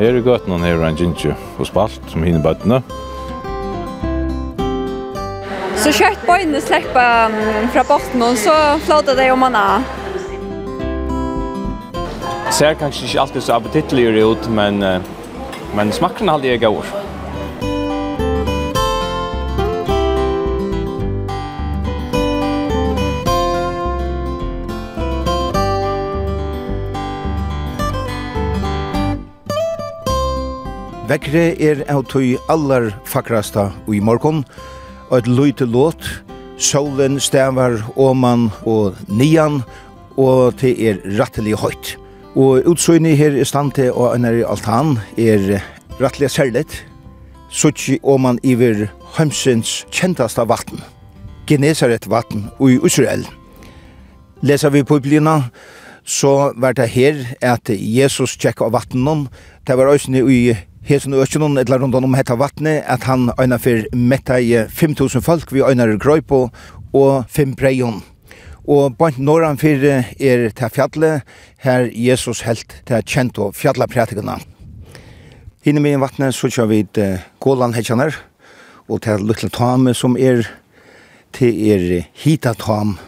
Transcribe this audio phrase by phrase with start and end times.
[0.00, 2.78] Her i gøtene har en gynnsje og spalt som hinner bøttene.
[5.76, 7.34] Så kjøtt bøyene slipper
[7.74, 8.54] fra botten, og så
[8.86, 9.84] flåter det om han er.
[12.48, 14.80] Ser kanskje ikke alltid så appetittlig ut, men,
[15.76, 16.64] men smakken er alltid jeg
[31.10, 34.44] Vekre er av tøy allar fakrasta i morgon,
[35.08, 36.04] og et løyte låt,
[36.54, 39.64] solen stavar åman og nian,
[40.14, 41.96] og det er rattelig høyt.
[42.38, 45.58] Og utsøyni her i stante og annar i altan er
[45.98, 46.78] rattelig særligt,
[47.50, 48.86] sutsi åman iver
[49.18, 50.78] heimsins kjentasta vatten,
[51.50, 53.26] Genesaret vatten i Israel.
[54.46, 55.50] Lesa vi på Biblina,
[56.06, 59.26] så var det her at Jesus tjekk av vattenen,
[59.66, 60.44] det var òsne i
[60.90, 65.52] hesen økjennom eller rundt om hetta vatnet, at han øyna for metta i 5.000 folk
[65.54, 66.48] vi øyna grøypo
[66.92, 68.00] og fem breion.
[68.66, 71.22] Og bant norran fyrir er til fjallet,
[71.62, 74.40] her Jesus helt til kjent og fjallapratikana.
[75.62, 78.16] Hinne med vattnet så kjør vi til Gåland hetjaner,
[78.88, 80.42] og til Lutla Tame som er
[81.36, 82.98] til er Hita Tame,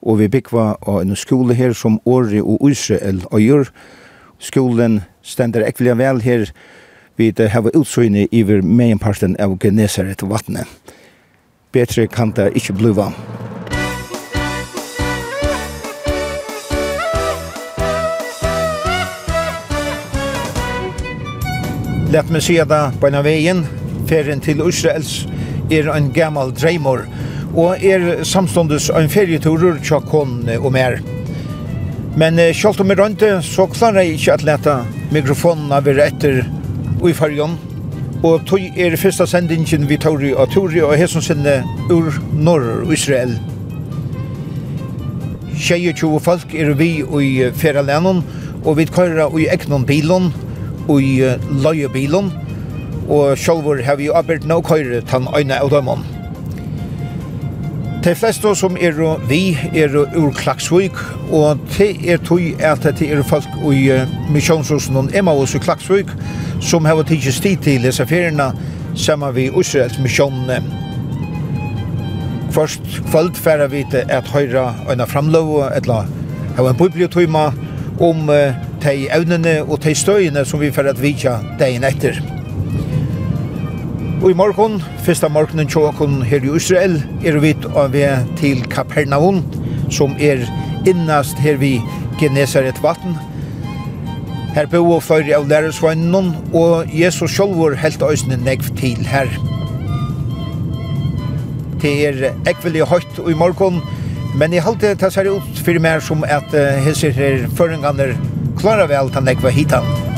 [0.00, 3.68] og vi byggva av en skole her som Åre og Israel og gjør,
[4.44, 6.48] skolen stender ekvelig vel her
[7.16, 10.66] vi har utsøyne iver meienparten av Genesaret vattnet.
[11.72, 13.12] Betre kan det ikke bliva.
[22.14, 23.64] Lett meg sida da på en av veien,
[24.10, 25.24] ferien til Israels
[25.70, 27.06] er en gammal dreimor,
[27.54, 31.00] og er samståndes en ferieturer tja konne og mer.
[32.16, 34.74] Men eh, selv om jeg rønte, så klarer jeg ikke at lete
[35.14, 36.44] mikrofonene være etter
[37.04, 37.56] i fargen.
[38.24, 41.58] Og tog er første sendingen vi tar i av Tori og Hesson sinne
[41.92, 43.34] ur Norr og Israel.
[45.58, 48.22] 22 folk er vi i Feralenen,
[48.64, 50.32] og vi kører i egnon bilen,
[50.88, 51.20] og i
[51.64, 52.32] løyebilen,
[53.08, 56.13] og selv har vi arbeidt nå kører til en øyne av dem.
[58.04, 58.98] De fleste som er
[59.28, 60.98] vi er ur Klaksvik,
[61.32, 63.88] og det er tog at det er folk i
[64.28, 66.12] misjonshusen og Emmaus i Klaksvik
[66.60, 68.50] som har tidsi tid til disse feriene
[68.94, 70.60] sammen vi Israels misjonene.
[72.52, 76.04] Først kvöld færa vi til at høyra øyna framlov, etla
[76.56, 77.46] hava en bibliotøyma
[78.00, 78.28] om
[78.84, 82.33] de evnene og de støyene som vi færa at vidja dagen etter.
[84.24, 86.94] Og i morgen, første morgenen tjåkon her i Israel,
[87.28, 88.06] er vi av vi
[88.40, 89.42] til Kapernaum,
[89.92, 90.46] som er
[90.88, 91.74] innast her vi
[92.16, 93.18] Genesaret vatten.
[94.54, 99.28] Her bo og fyrir av lærersvannen, og Jesus sjolvor helt øysene negv til her.
[101.84, 103.82] Det er ekvelig høyt i morgen,
[104.40, 106.48] men i halte det ser ut fyrir mer som at
[106.88, 108.16] hesser her føringaner
[108.56, 110.13] klarar vel tan negva hitan.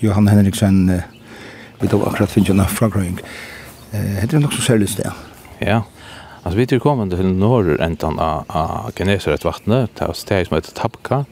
[0.00, 1.02] Johan Henriksen, eh,
[1.80, 3.18] vi tog akkurat finnes en fragrøying.
[3.92, 5.10] Eh, heter det nok så særlig sted?
[5.60, 5.82] Ja,
[6.44, 10.76] altså vi er kommet til norr enten av, av Genesaretvattnet, det er steg som heter
[10.78, 11.24] Tabka,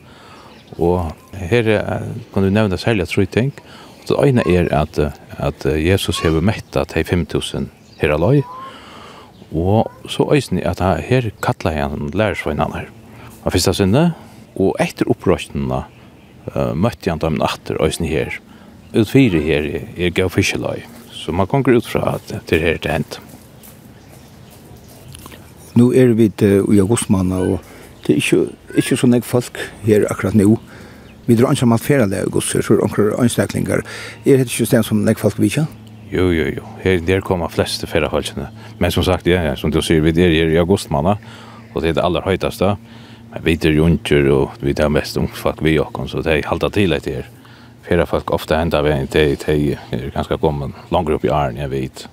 [0.78, 3.53] og her er, kan du nevne særlig tre ting.
[4.09, 4.99] Det ene er at,
[5.38, 8.43] at Jesus har mettet til 5000 her aløy,
[9.55, 12.91] og så øyne at her kattler han lærersveinene her.
[13.47, 14.09] Av første sinne,
[14.56, 15.84] og etter opprøstene
[16.50, 18.41] uh, møtte han dem atter øyne her
[19.02, 20.84] utfyrir her er gav fiskeløy.
[21.12, 23.20] Så man kommer ut fra at det er det hent.
[25.76, 27.58] Nå er vi i augustmanna, og
[28.06, 28.46] det er ikke,
[28.80, 30.54] ikke så nek folk her akkurat nå.
[31.26, 33.82] Vi drar ikke mat færa det august, så er det anstaklingar.
[34.24, 35.66] Er det ikke sted som nek folk vi ikke?
[36.12, 36.62] Jo, jo, jo.
[36.84, 38.46] Her, der kommer flest til færa folkene.
[38.78, 41.16] Men som sagt, ja, ja, som du sier, vi er her i augustmanna,
[41.75, 42.76] og det er det aller høytaste.
[43.34, 46.49] Men vi er jo ikke, og vi er mest ungfolk vi åkken, så det er
[46.49, 47.32] halta til etter her
[47.87, 51.69] flera folk ofta ända vägen till till är ganska kommen långt upp i Arn jag
[51.69, 52.09] vet.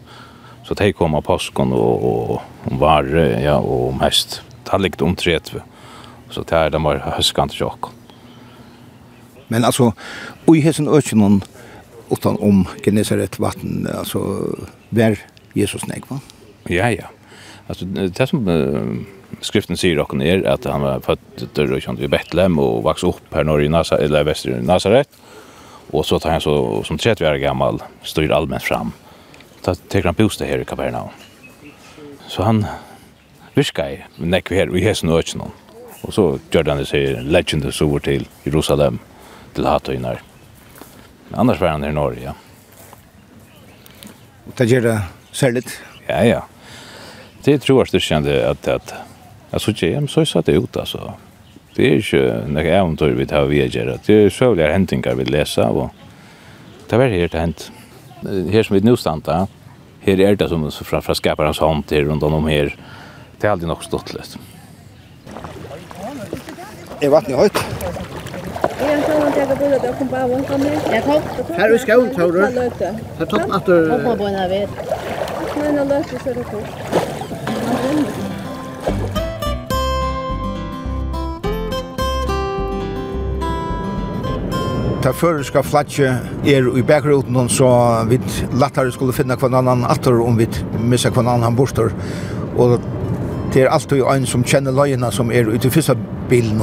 [0.64, 3.04] Så de kommer på påskon och och om var
[3.44, 4.42] ja och om häst.
[4.64, 5.62] Det likt om 30.
[6.30, 7.86] Så det är de var höskant chock.
[9.48, 9.94] Men alltså
[10.46, 11.42] oj hesen öknen
[12.10, 14.20] utan om Genesaret vatten alltså
[14.90, 15.20] där
[15.54, 16.20] Jesus nek va?
[16.64, 17.06] Ja ja.
[17.68, 19.06] Alltså det som
[19.42, 23.64] skriften säger och er att han var född i Betlehem och växte upp här norr
[23.64, 25.10] i Nazaret, eller väster i Nazaret.
[25.94, 28.92] Och så tar han så som 30 år gammal styr allmänt fram.
[29.62, 31.10] Ta tar han bostad här i Kapernaum.
[32.28, 32.66] Så han
[33.54, 35.42] virkar i näck vi här i Hesen och Ötchen.
[36.01, 39.00] Och så gör han det sig legend så över till Jerusalem
[39.54, 40.22] till Hatoinar.
[41.31, 42.24] Annars var han i Norge.
[42.24, 42.34] Ja.
[44.46, 45.01] Och det gör det
[45.31, 45.80] särligt.
[46.07, 46.46] Ja, ja.
[47.44, 48.94] Det tror jag styrkande att, att, att,
[49.51, 51.23] att, att, att, att, att, att, att, att, att,
[51.75, 52.24] det er ikke
[52.54, 53.98] noe eventyr vi tar via gjøre.
[54.06, 55.90] Det er søvlige hentingar vi leser, og
[56.90, 57.70] det var helt hent.
[58.24, 59.46] Her som vi nå standa,
[60.06, 62.74] her er det som fra, fra skaparens hånd til rundt om her,
[63.40, 64.38] det er aldri nok stått litt.
[67.04, 67.58] Er vattnet høyt?
[71.58, 72.40] Her er skaun, du?
[72.44, 72.70] Her
[73.20, 73.75] er toppen at du...
[73.92, 74.72] Hoppa på en av vet.
[75.58, 77.12] Men han løser seg det kort.
[85.03, 86.07] ta føreska flatje
[86.47, 87.67] er i bakruten så
[88.07, 88.19] vi
[88.55, 90.47] lattare skulle finna kvann annan atter om vi
[90.79, 91.91] missa kvann annan han bortor
[92.55, 92.77] og
[93.53, 95.97] det er alltid ein som kjenner løyina som er ute i fyrsta
[96.29, 96.61] bilen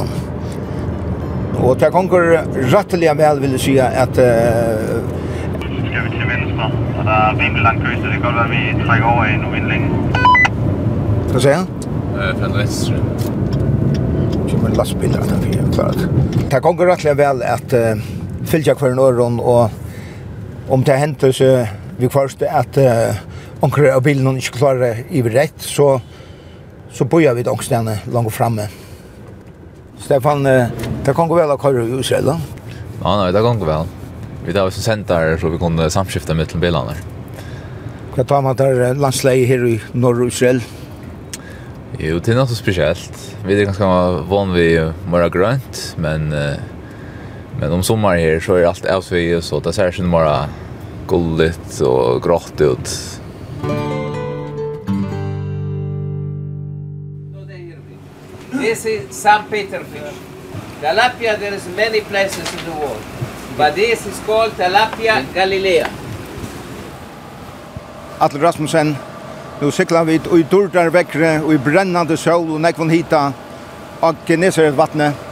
[1.61, 2.39] og det gonger
[2.73, 5.03] ratteliga vel vil jeg si at uh,
[5.61, 9.27] skal vi til venstre og det er rimelig langt kryst det går vi trekker over
[9.27, 9.85] i noen vindling
[11.35, 11.69] Hva sier han?
[12.41, 13.03] Fra venstre
[14.49, 16.01] Kjemmer lastbiler at han fyrir klart.
[16.51, 18.09] Det gonger ratteliga vel at uh,
[18.49, 21.51] fylgja hver en og om det henter så
[22.01, 23.19] vi kvarste at uh,
[23.65, 25.99] onker av bilen ikke klarer i rett, så,
[26.95, 28.69] så bøyer vi dongstene langt framme.
[30.01, 30.71] Stefan, uh,
[31.05, 32.39] det kan gå vel å køre i Israel da?
[33.03, 33.91] Ja, nei, det kan gå vel.
[34.47, 36.97] Vi tar også sendt der så vi kunne samskifte med til bilene.
[38.15, 40.63] Hva tar man der landsleie her i Norr-Israel?
[42.01, 43.17] Jo, det er noe spesielt.
[43.45, 43.87] Vi er ganske
[44.31, 44.71] vann vi
[45.11, 46.57] mora grønt, men uh,
[47.61, 50.49] Men om sommar her så är allt avsvige så det ser ikke bara
[51.09, 53.21] gulligt och grått ut.
[58.61, 59.45] This is St.
[59.51, 60.17] Peter fish.
[60.81, 63.03] Tilapia there is many places in the world.
[63.59, 65.89] But this is called Tilapia Galilea.
[68.19, 68.97] Atle Rasmussen,
[69.61, 73.33] nu siklar vi ut i durdar vekkre og i brennande sol og nekvon hita
[74.01, 75.30] av Genesaret vattnet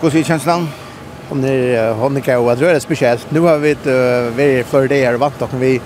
[0.00, 0.68] Hur ser känslan?
[1.28, 3.30] Hon är hon är kvar att röra speciellt.
[3.30, 3.86] Nu har vi ett
[4.36, 5.80] vi för det här vart och vi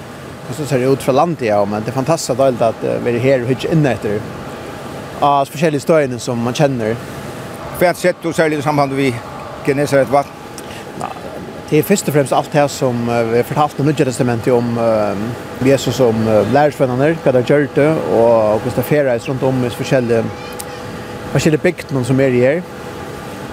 [0.56, 3.19] så ser det ut för landet ja men det är fantastiskt att att vi är
[3.19, 4.20] här hur inne efter.
[5.20, 6.97] Ja, speciella ställen som man känner.
[7.79, 9.14] För att sett du särskilt i samband vi
[9.64, 10.26] Genesaret vatt.
[11.70, 14.79] Det är först och främst allt det som vi har fortalt i Nya Testamentet om
[15.65, 20.25] Jesus som lärarsvänner, vad det har gjort det, och hvordan det feres om i forskjellige,
[21.32, 22.62] forskjellige bygden som är i her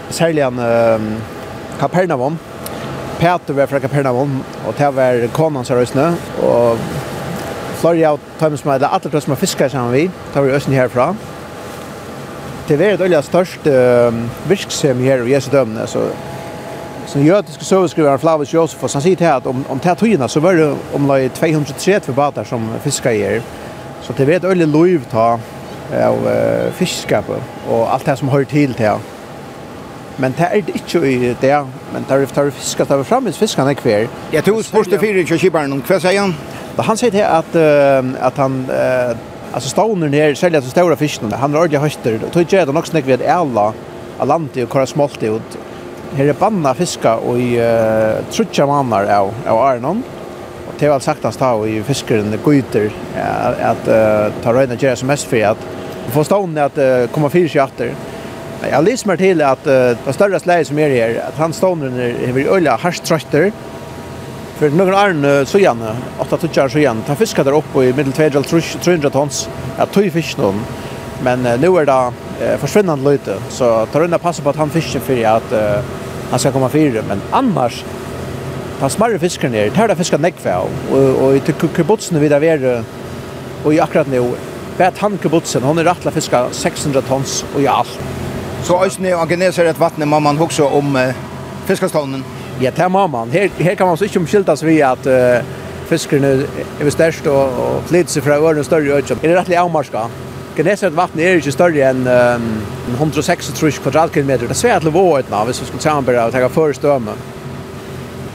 [0.09, 1.01] særlig en uh,
[1.79, 2.39] Kapernaum.
[3.19, 6.15] Peter var fra Kapernaum, og det var konan som røysene.
[6.43, 6.77] og
[7.79, 11.13] Florja og som med alle atlet som fiskar sammen vi, tar vi røysene herfra.
[12.67, 16.09] Det var et olja størst uh, virksem her i Jesu dømne, så
[17.09, 20.53] som jødiske søveskriveren Flavius Josefus, han sier til at om, om det tøyene så var
[20.53, 23.41] det omlag 230 bater som fiskar her.
[24.01, 25.39] Så det var et olja loiv ta
[25.89, 29.01] av uh, fiskskapet og alt det som hører til til
[30.19, 31.55] Men det er det ikke i det,
[31.93, 34.07] men det er det er fisk det er fremme, fisk han er kvær.
[34.33, 36.35] Jeg tror spørste fire ikke kjibaren, hva sier han?
[36.75, 39.15] Da Han sier til at, uh, at han, uh,
[39.53, 42.65] altså ståner ned, særlig at de store fiskene, han er ordentlig høster, og tog ikke
[42.65, 43.71] det nok snakker vi at alle
[44.19, 45.57] av landet og hva er smolt ut.
[46.17, 50.03] Her er banna fiska og i uh, trutja mannar av, av Arnon,
[50.67, 54.75] og det var sagt hans ta og i fiskeren gøyter at, at uh, ta røyna
[54.75, 55.67] gjerra som mest for at
[56.11, 58.08] få stående at uh, komma fyrir seg atter.
[58.59, 61.53] Jeg har lyst meg til att uh, det større slaget som är här, att han
[61.53, 63.51] stående är vid öliga harströtter.
[64.57, 65.83] För några år så igen,
[66.17, 70.59] åtta tuttjar så igen, fiskar der oppe i medeltvedjal 300 tons, ja, tøy fisk noen,
[71.23, 72.11] Men uh, nu är det
[72.51, 75.83] uh, försvinnande lite, så tar undan passa på att han fisker för att uh,
[76.29, 77.03] han ska komma fyra.
[77.07, 77.83] Men annars,
[78.79, 81.39] ta smarre fiskar ner, tar det fiskar näckfä och, og, og i
[81.75, 82.83] kubotsen vid være,
[83.63, 84.33] och i akkurat nu,
[84.77, 87.99] han Hankebutsen, hon er rattla fiska 600 tons och i alt.
[88.63, 91.01] Så Øysene og Geneser et vattnet må man huske om uh,
[91.67, 92.25] fiskestånden?
[92.61, 93.31] Ja, det må man.
[93.31, 95.45] Her, her kan man så ikke omskyldes vi at uh,
[95.89, 96.33] fiskerne
[96.79, 99.07] er størst og, og flytter seg fra ørene større øyne.
[99.21, 100.05] Det er rettelig avmarska.
[100.57, 102.49] Geneset vattnet er ikke større enn um,
[102.97, 104.49] 136 kvadratkilometer.
[104.49, 107.15] Det er svært levåetna hvis vi skulle samarbeide og tenke før stømme.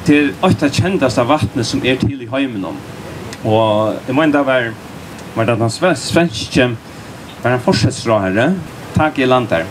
[0.06, 2.80] Det er Til av kjendaste vattnet som er til i heimen om.
[3.44, 4.72] Og jeg må enda være
[5.34, 6.68] var det den svenske
[7.42, 8.20] var en fortsettsra
[8.94, 9.64] tak i land der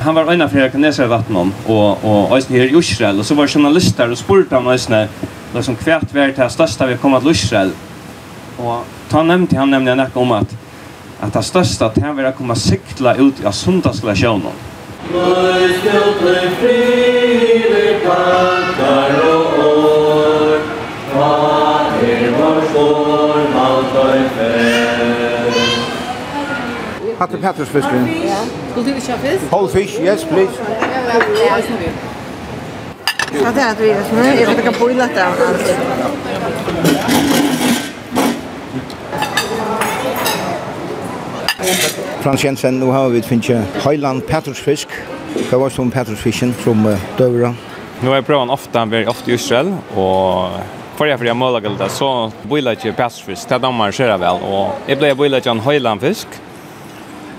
[0.00, 3.26] han var en av flera kineser vatten om og och ösn här i Israel og
[3.26, 4.94] så var journalister och spurta om ösn
[5.54, 7.72] liksom kvärt vart det største vi kom til Israel.
[8.58, 10.56] og ta nevnte han nämnde något om at
[11.22, 14.52] at det største at han vill komme sikla ut i söndagsglasjonen.
[15.12, 19.50] Låt still play free the kantaror.
[21.12, 25.58] Fader vår for allt för fest.
[27.18, 28.08] Hatte Petrus fisken.
[28.26, 28.59] Ja.
[28.70, 29.52] Skulle du ikke ha fisk?
[29.52, 30.52] Whole fish, yes, please.
[30.58, 31.18] Ja, ja,
[31.56, 31.92] ja.
[33.32, 34.02] Ja, det er det vi gjør.
[34.12, 35.30] Nå er det ikke boilet der.
[42.20, 44.88] Frans Jensen, nu har vi finnet Høyland Petrusfisk.
[45.48, 47.54] Hva var det som Petrusfisken som uh, døvra?
[48.02, 50.50] Nu har jeg prøvd ofte, vi var ofte i Israel, og
[50.96, 53.48] förra förra målagalda så boilar ju passfisk.
[53.48, 56.28] Det dammar skära väl och jag blev boilar ju en höjlandfisk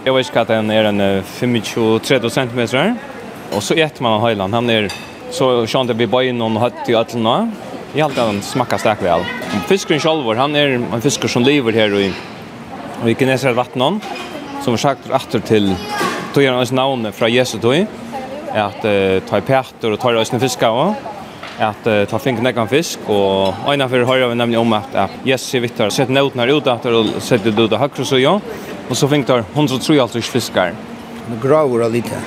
[0.01, 2.95] Jag vet ikke hva den är en 25-30 cm.
[3.55, 4.53] Och så äter man höjland.
[4.53, 4.89] Han är
[5.29, 7.49] så sånn at vi in noen hött i øtlen Jag
[7.93, 9.21] Jeg halte smakar stark väl.
[9.67, 12.13] Fiskaren Fiskeren han är en fisker som lever här i,
[13.05, 14.01] i Kineser vattnet.
[14.63, 15.75] Som har sagt etter till
[16.33, 17.85] tog han hans navn fra Jesu tog.
[18.53, 20.95] At uh, ta i pæter og ta i hans fisker også
[21.59, 25.27] at uh, ta fink nekkan fisk og eina fyrir høyra vi nemlig om at, at
[25.27, 28.39] yes, jeg vittar, sett nøtnar ut at og sett det ut av høyre så ja
[28.91, 30.73] Og så fikk der 133 fiskar.
[31.29, 32.17] Det graver lite.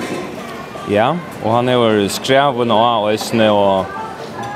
[0.89, 1.11] Ja,
[1.43, 3.85] og han er jo skreven og øsne og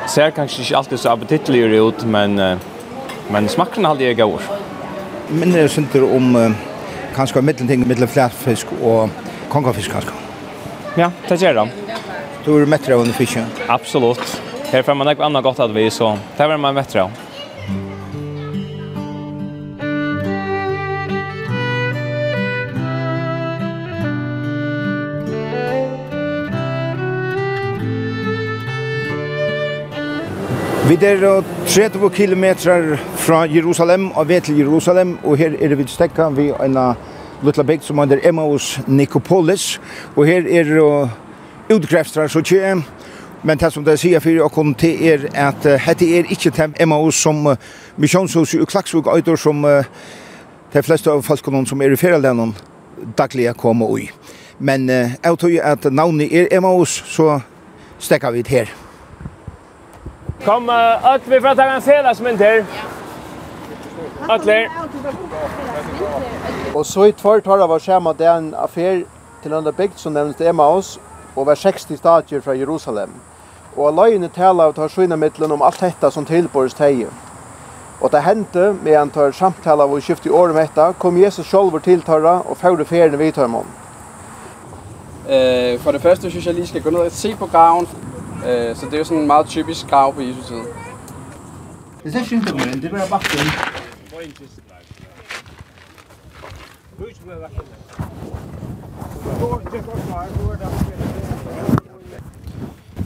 [0.09, 2.33] ser kanskje ikke alltid så appetittlig ut, men,
[3.29, 4.41] men smakken er aldri gav.
[5.29, 6.33] Men det synder om
[7.13, 9.13] kanskje mittelting, mittel flatfisk og
[9.53, 10.17] kongafisk kanskje.
[10.97, 11.69] Ja, det gjør det.
[12.41, 13.45] Du er mettere av under fisken?
[13.69, 14.39] Absolutt.
[14.71, 17.28] Her får man ikke annet godt at vi, så det er man mettere av.
[30.89, 36.23] Vi er 30 kilometer fra Jerusalem og ved til Jerusalem, og her er vi stekka
[36.23, 36.77] ved en
[37.43, 39.81] lilla bygd som heter Emmaus Nikopolis,
[40.15, 41.09] og her er uh,
[41.69, 42.81] utgrefstrar så tje,
[43.43, 46.73] men det som det sier for å til er at uh, dette er ikke til
[46.79, 47.55] Emmaus som uh,
[47.97, 49.85] misjonshus i Klaksvug Øyder som uh,
[50.73, 52.55] de fleste av folkene som er i ferielænden
[53.17, 54.09] daglig kommer i.
[54.59, 57.39] Men uh, jeg tror at navnet er Emmaus, så
[57.99, 58.88] stekker vi det her.
[60.45, 60.69] Kom
[61.01, 62.65] att vi får ta en felas men.
[64.27, 64.69] Atler.
[66.73, 69.05] Och så i tvart har det vært skjema det en affär
[69.43, 70.99] till andra bygd som nämndes Emmaus
[71.35, 73.09] og var 60 stadier från Jerusalem.
[73.75, 77.07] Og løgene taler av tar skjønne mittlen om alt dette som tilbores teie.
[78.01, 81.17] Og det hendte med han tar samtale av å skifte i året med dette, kom
[81.17, 83.67] Jesus selv til tarra og fævde ferien vid tøymon.
[85.29, 87.87] Eh, for det første synes jeg lige skal gå ned og se på gaven.
[88.47, 90.61] Øh, så det er jo sådan en meget typisk grav på Jesu tid.
[92.03, 93.39] Det er synd, men det var bare synd.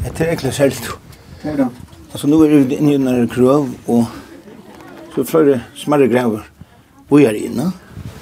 [0.03, 0.89] Det er egentlig selt.
[2.11, 4.05] Altså nå er det inne i en krøv, og
[5.15, 6.39] så er flere smarre graver.
[7.11, 7.71] Vi er inne.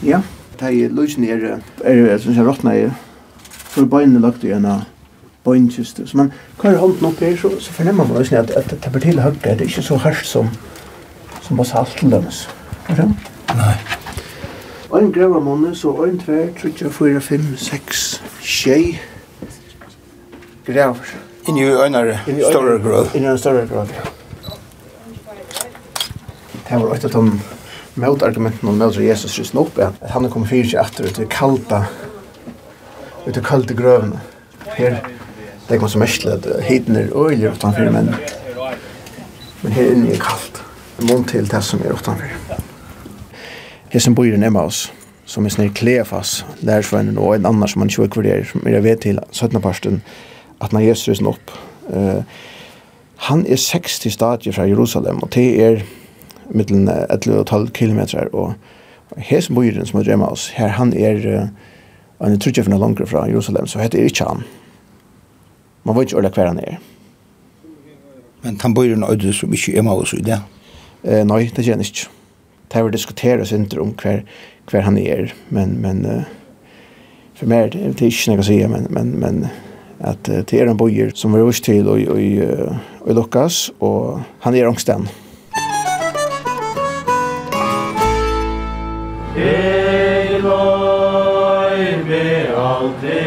[0.04, 0.22] Ja,
[0.60, 2.72] det er løsene er, er, er, som er, er, her.
[2.76, 2.92] er,
[3.78, 4.82] er, er, er, er,
[5.44, 6.02] bønnkjøst.
[6.06, 9.02] Så man kører hånden opp her, så, så fornemmer man også at, at det blir
[9.02, 9.36] til høyre.
[9.44, 10.50] Det er ikke så hardt som,
[11.42, 12.50] som på salt til dømes.
[12.90, 13.10] Er det?
[13.56, 13.76] Nei.
[15.00, 19.00] En grøver måned, så en, tver, trutja, fyra, fem, seks, tjei,
[20.68, 21.14] grøver.
[21.48, 23.08] Inni i øynere, større grøv.
[23.16, 24.10] Inni i større grøv, ja.
[26.70, 27.40] Det var et av de
[28.00, 29.90] motargumentene om møter Jesus rysen opp, ja.
[30.02, 31.82] at han er kommet fyrir seg etter ut i kalda,
[33.26, 34.22] ut i kalda grøvene.
[34.78, 35.02] Her
[35.72, 38.10] det kom så mest at hiten er øyelig utenfor, men,
[39.62, 40.64] men her inne er kaldt.
[41.10, 42.28] Mån til det som er utenfor.
[44.00, 44.94] som bor i Emmaus,
[45.26, 48.98] som er snir Kleefas, lærersvennen og en annan som han ikke kvarderer, som er ved
[48.98, 49.62] til 17.
[49.62, 50.04] parsten,
[50.62, 51.52] at når Jesus rysen opp.
[51.90, 52.24] Uh,
[53.18, 55.82] han er 60 stadier fra Jerusalem, og det er
[56.50, 58.54] mittelen 11,5 kilometer, og
[59.18, 61.48] hessen bor i som er Emmaus, her han er, uh,
[62.26, 64.44] han er trutjefna langere fra Jerusalem, så heter er ikke han.
[65.84, 66.82] Man vet ikke ordentlig hver han er.
[68.42, 70.42] Men han bor i en øyde som ikke er med oss i det?
[71.04, 72.08] Eh, nei, det gjør han ikke.
[72.72, 74.22] Det har vi diskuteret oss ikke om hver,
[74.70, 76.24] hver han er, men, men uh,
[77.36, 79.42] for meg det er det ikke noe å si, men, men, men
[80.00, 82.22] at uh, det er en bojer som vi røst til og, og,
[83.02, 85.10] og, Lukas, og han er ångsten.
[89.36, 90.62] Eloi
[92.08, 93.21] me aldei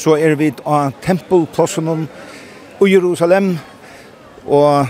[0.00, 2.06] så er vi av tempelplassen
[2.80, 3.52] i Jerusalem,
[4.48, 4.88] og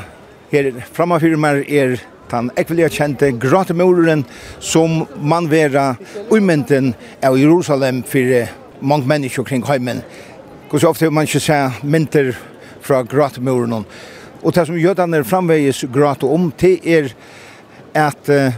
[0.52, 1.96] her framfor meg er
[2.30, 4.22] den ekvelige kjente gratemoren
[4.62, 5.96] som man vera
[6.30, 6.92] umynden
[7.26, 8.36] av Jerusalem for
[8.80, 10.04] mange mennesker kring heimen.
[10.70, 12.30] Hvordan ofte man ikke ser mynter
[12.80, 13.84] fra gratemoren.
[14.40, 17.10] Og det som jødene framvegis grat om, det er
[17.98, 18.54] at uh,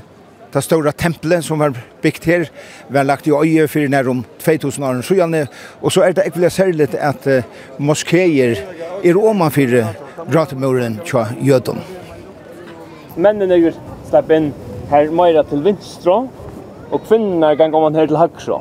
[0.52, 2.46] det stora templet som var byggt her,
[2.92, 5.36] var lagt i øye for nær om 2000 år siden,
[5.82, 7.42] og så er det ikke særlig at uh,
[7.78, 8.58] moskéer
[9.04, 9.84] er omanfyr
[10.32, 11.80] gratemuren til jødom.
[13.16, 13.78] Mennene gjør
[14.08, 14.52] slapp inn
[14.90, 16.22] her meira til vinstra,
[16.92, 18.60] og kvinnerne kan komme her til høyre.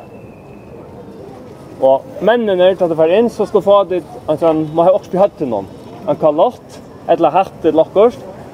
[1.82, 4.90] Og mennene til att det var inn, så ska få dit, at han må ha
[4.90, 5.66] også bli høyt til noen.
[6.08, 7.74] En kalott, eller hatt til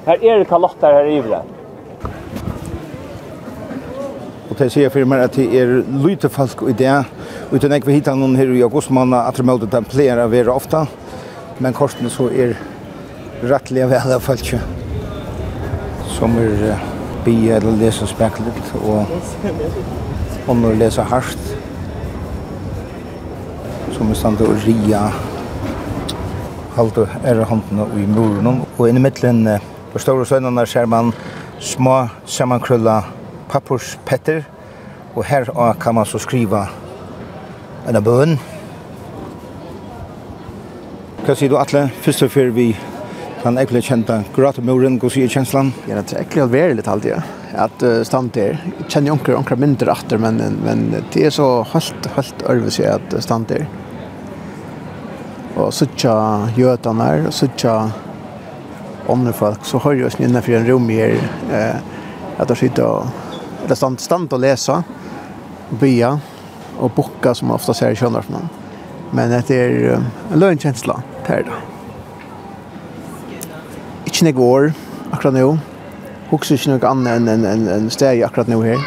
[0.05, 1.58] Här her er kalott her her i vrett
[4.59, 5.71] de sier for meg at det er
[6.03, 6.95] lite folk i det,
[7.51, 10.53] uten jeg vil hitte noen her i augustmåned, at de måtte de pleier å være
[10.53, 10.83] ofte,
[11.59, 12.55] men kortene så er
[13.43, 14.53] rettelig vel av folk
[16.17, 16.85] som er uh,
[17.23, 21.51] bi eller lese speklet, og om å lese hardt,
[23.95, 25.07] som er stand og ria
[26.75, 31.13] halte ære håndene i muren, og inni innimellom på store søgnene ser man
[31.59, 33.01] små sammankrølla
[33.49, 34.45] papperspetter,
[35.15, 35.49] og her
[35.81, 36.67] kan man så skriva
[37.89, 38.37] en bøn.
[41.25, 41.87] Hva sier du, Atle?
[42.03, 42.71] Først og før vi
[43.43, 45.71] kan egentlig kjente gratemuren, hva sier kjenslan?
[45.87, 47.21] Ja, det er egentlig alverlig alltid, ja.
[47.65, 51.47] At uh, stand der, jeg kjenner jo onker mindre atter, men, men det er så
[51.73, 53.65] helt, helt ørve seg at stand der.
[55.59, 56.13] Og suttja
[56.57, 57.77] jøtene her, og suttja
[59.09, 61.17] åndefolk, så har jeg oss innenfor en rom her,
[61.49, 61.81] eh,
[62.39, 63.28] at jeg sitter og
[63.65, 64.83] eller stand, stand og läsa
[65.69, 66.19] bya
[66.77, 68.49] och bukka, som ofta ser i Kjönlarsman.
[69.11, 71.51] Men det är en lönkänsla det er då.
[74.05, 74.73] Ikke nek år
[75.11, 75.59] akkurat nu.
[76.29, 78.81] Hukser ikke noe annet enn en, en, en steg akkurat nu her.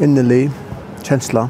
[0.00, 0.50] Innelig,
[1.02, 1.48] kjensla.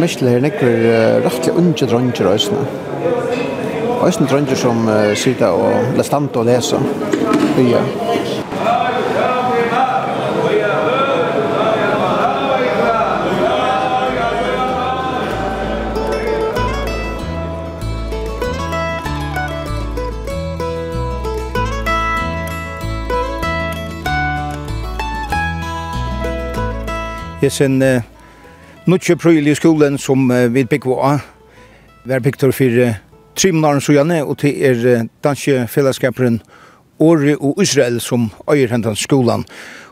[0.00, 0.84] av Michel her nekker
[1.24, 2.62] rettelig unge dronger øsene.
[4.06, 6.80] Øsene dronger som uh, sitter og la stand og lese.
[7.68, 7.84] Ja.
[27.40, 27.82] Hesen
[28.90, 31.22] nutje prøyel i skolen som uh, vi bygger av,
[32.08, 32.98] var bygger for uh,
[33.38, 36.40] Trimnaren gjerne, og til er uh, danske fellesskaperen
[37.00, 39.46] Åre og Israel som øyer hentan skolan.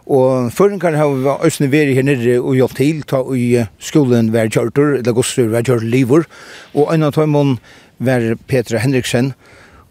[0.08, 4.50] Og føringer har vi også vært her nere og gjort til, ta i skolen hver
[4.52, 6.26] kjørter, eller gosser hver kjørter livor.
[6.74, 7.56] Og en av tøymon
[7.98, 9.32] var Petra Henriksen.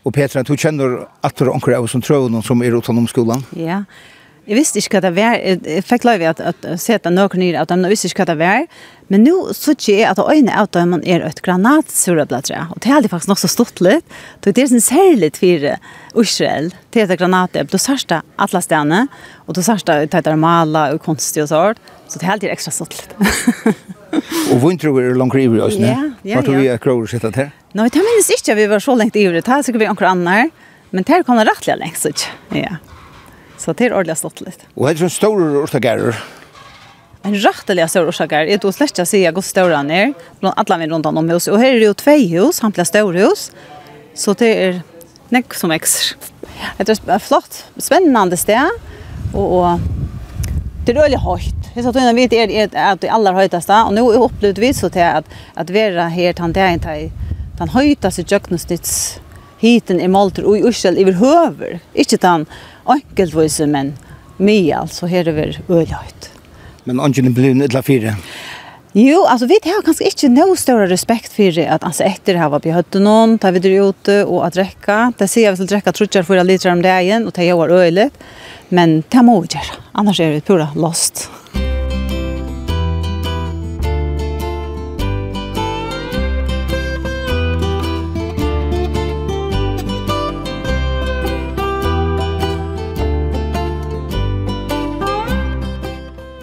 [0.05, 3.45] Og Petra, du kjenner at du anker av som trøvnen som er utenom skolan?
[3.57, 4.13] Ja, yeah.
[4.47, 5.41] Jeg visste ikke hva det var.
[5.43, 8.37] Jeg fikk lov at, at sette noen nyr av at jeg visste ikke hva det
[8.39, 8.61] var.
[9.11, 12.61] Men nå så ikke jeg at øynene av dem er et granatsurablatre.
[12.71, 14.15] Og det er faktisk nok så stått litt.
[14.43, 17.67] Det er sånn særlig for Israel til et granatet.
[17.71, 19.03] Du sørste alle stedene,
[19.47, 21.93] og du sørste ut etter maler og konstig og sånt.
[22.07, 23.15] Så det er alltid ekstra stått litt.
[24.53, 25.89] Og hvor tror du er langt ivrig oss nå?
[25.89, 26.37] Ja, ja, ja.
[26.39, 27.49] Hva tror vi er kroner sitte til?
[27.75, 29.43] Nei, det minnes ikke at vi var så lengt ivrig.
[29.43, 30.55] Det er sikkert vi anker annet
[30.95, 32.31] Men det er kommet rettelig lengt, så ikke.
[32.55, 32.77] Ja.
[33.57, 34.65] Så det er ordentlig stått lite.
[34.75, 36.13] Och det är en stor orsakare.
[37.21, 38.49] En rettelig stor orsakare.
[38.49, 40.13] Jeg tror slett ikke å si hur stor han är.
[40.39, 41.53] Bland alle min rundt om huset.
[41.53, 43.51] Og her er det jo två hus, han blir storhus.
[44.15, 44.81] Så det er
[45.33, 46.15] nekk som växer.
[46.77, 48.69] Det er et flott, spennende sted.
[49.33, 49.79] Og, og
[50.85, 51.53] det er veldig høyt.
[51.75, 53.83] Jeg sa att jag er är att det allra höjtaste.
[53.83, 57.11] Och nu upplevde vi så till at att vara her til han där
[57.57, 59.19] den høyteste jöknusnitts
[59.61, 61.79] hiten i Malter og i Israel i høver.
[61.93, 62.45] Ikke den
[62.87, 63.95] enkeltvise, men
[64.37, 66.29] mye, altså her over ølhøyt.
[66.87, 68.15] Men angelen blir en ytla fire?
[68.97, 72.71] Jo, altså vi har kanskje ikke noe større respekt for at altså etter har vi
[72.73, 75.11] høtt noen, tar vi dere ute og at drekka.
[75.19, 78.15] Det sier vi til drekka trutjar for liter om dagen, og det gjør øylet.
[78.73, 81.27] Men det må vi gjøre, annars er vi pura lost.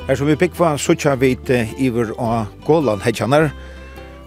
[0.04, 1.48] Her som vi byggva, sutja vit
[1.80, 3.46] iver av Gålan hedjanar,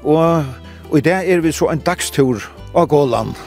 [0.02, 0.48] og,
[0.90, 2.42] og i det er vi så en dagstur
[2.74, 3.38] av Gåland.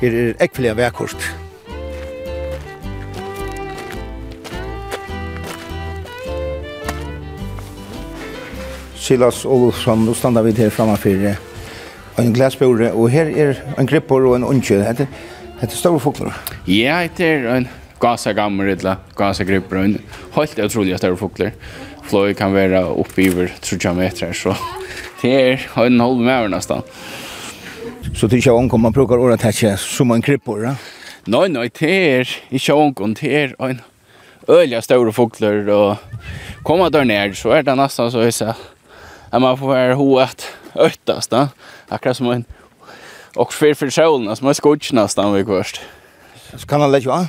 [0.00, 1.28] Her er ekvelia vekkort.
[8.98, 11.30] Silas Olsson, nå standa vi her framme for
[12.18, 14.82] en glasbore, og her er en gripper og en unge.
[14.82, 15.06] Hette,
[15.62, 16.34] hette store fokler.
[16.66, 19.98] Ja, hette er en gasa gammer eller gasa gripper
[20.32, 21.52] och helt otroligt stora fåglar.
[22.06, 24.54] Fløy kan være oppi over 30 meter så
[25.22, 26.82] det er en halv meter nesten.
[28.14, 30.76] Så det er ikke onkom man brukar ordet här som en krippor, va?
[31.26, 33.80] Nei, nei, det er ikke onkom, det er en
[34.48, 35.96] öliga stora fåglar og
[36.64, 38.56] kommer der ned, så er det nesten så att
[39.32, 41.48] at man får være hoet öttast, da.
[41.90, 42.44] Akkurat som en
[43.36, 45.80] och för för solen som är skotch nästan vi kvörst.
[46.56, 47.26] Så kan han lägga va?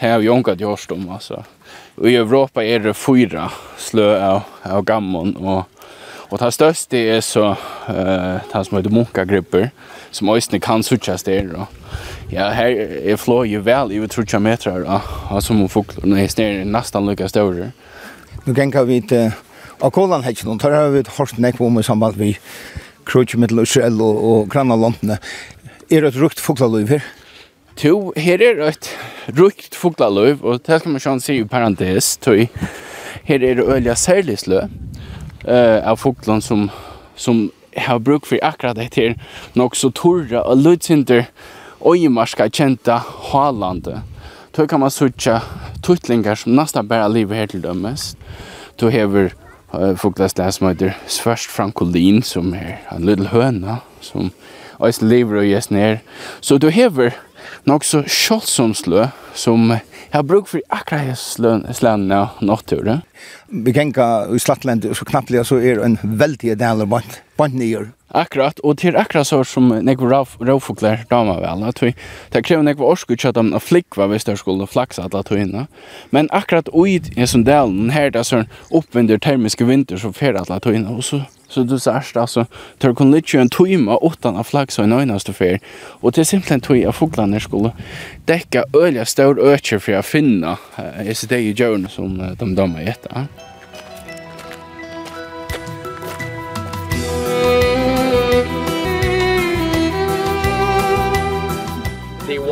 [0.00, 1.44] det har ju onkat gjort om alltså.
[2.04, 5.64] I Europa är det fyra slö av, av gammon och
[6.30, 7.56] och det största är så
[7.88, 9.70] eh uh, det som heter munkagrupper
[10.10, 11.66] som ösnen kan suchas där då.
[12.30, 12.70] Ja, här
[13.06, 15.00] är flå ju väl över 30 meter då.
[15.30, 17.70] Alltså man fåglarna är nästan lika stora.
[18.44, 19.32] Nu kan vi inte
[19.78, 22.32] Og kolan hekk noen, tar har vi et hårst nekk om i samband vi
[23.06, 25.20] krutsk med Israel og, og grannalandene.
[25.88, 27.04] Er det et rukt foglaløyver?
[27.78, 28.90] to, her er et
[29.38, 32.46] rukt fuglaløv, og det skal man sjans si i parentes, tøy.
[33.28, 36.68] Her er det øyla særlig slø uh, av fuglen som,
[37.16, 39.14] som har bruk for akkurat det her,
[39.54, 41.28] nok så torra og lødsinter
[42.10, 42.98] marska kjenta
[43.30, 44.02] halande.
[44.52, 45.40] Tøy kan man sutja
[45.82, 48.16] tuttlingar som nesten bare livet her til dømes.
[48.78, 49.30] Tøy hever
[49.72, 54.32] uh, fuglaslæs som heter Svørst Frankolin, som er en lille høna, som
[54.78, 55.98] og lever og gjør ned.
[56.40, 57.10] Så du hever
[57.68, 59.70] nok så kjølsomslø som
[60.12, 63.02] har bruk for akkurat slønene av natturen.
[63.48, 67.56] Vi kan ikke i Slattland, så knapplig så er det en veldig del av bant
[67.56, 67.90] nyer.
[68.08, 70.08] Akkurat, og til akkurat så som nekve
[70.40, 71.92] råfugler dama vel, at vi,
[72.32, 75.66] det krever nekve orsku ikke at de flikva hvis de skulle flaksa alla tøyna.
[76.10, 80.40] Men akkurat ui i som delen, her det er sånn oppvindur termiske vinter som fer
[80.40, 82.44] alla tøyna, og så Så du sørst, altså,
[82.78, 85.56] tør kun litt jo en tøyma utan av flaksa og en øynaste fyr.
[86.02, 87.72] Og til simpelthen tøy av fuglene skulle
[88.28, 90.58] dekka øyla stør øyker for å finne
[91.06, 93.16] disse deg i djørn som de dømmer i etter.
[93.16, 93.57] Ja.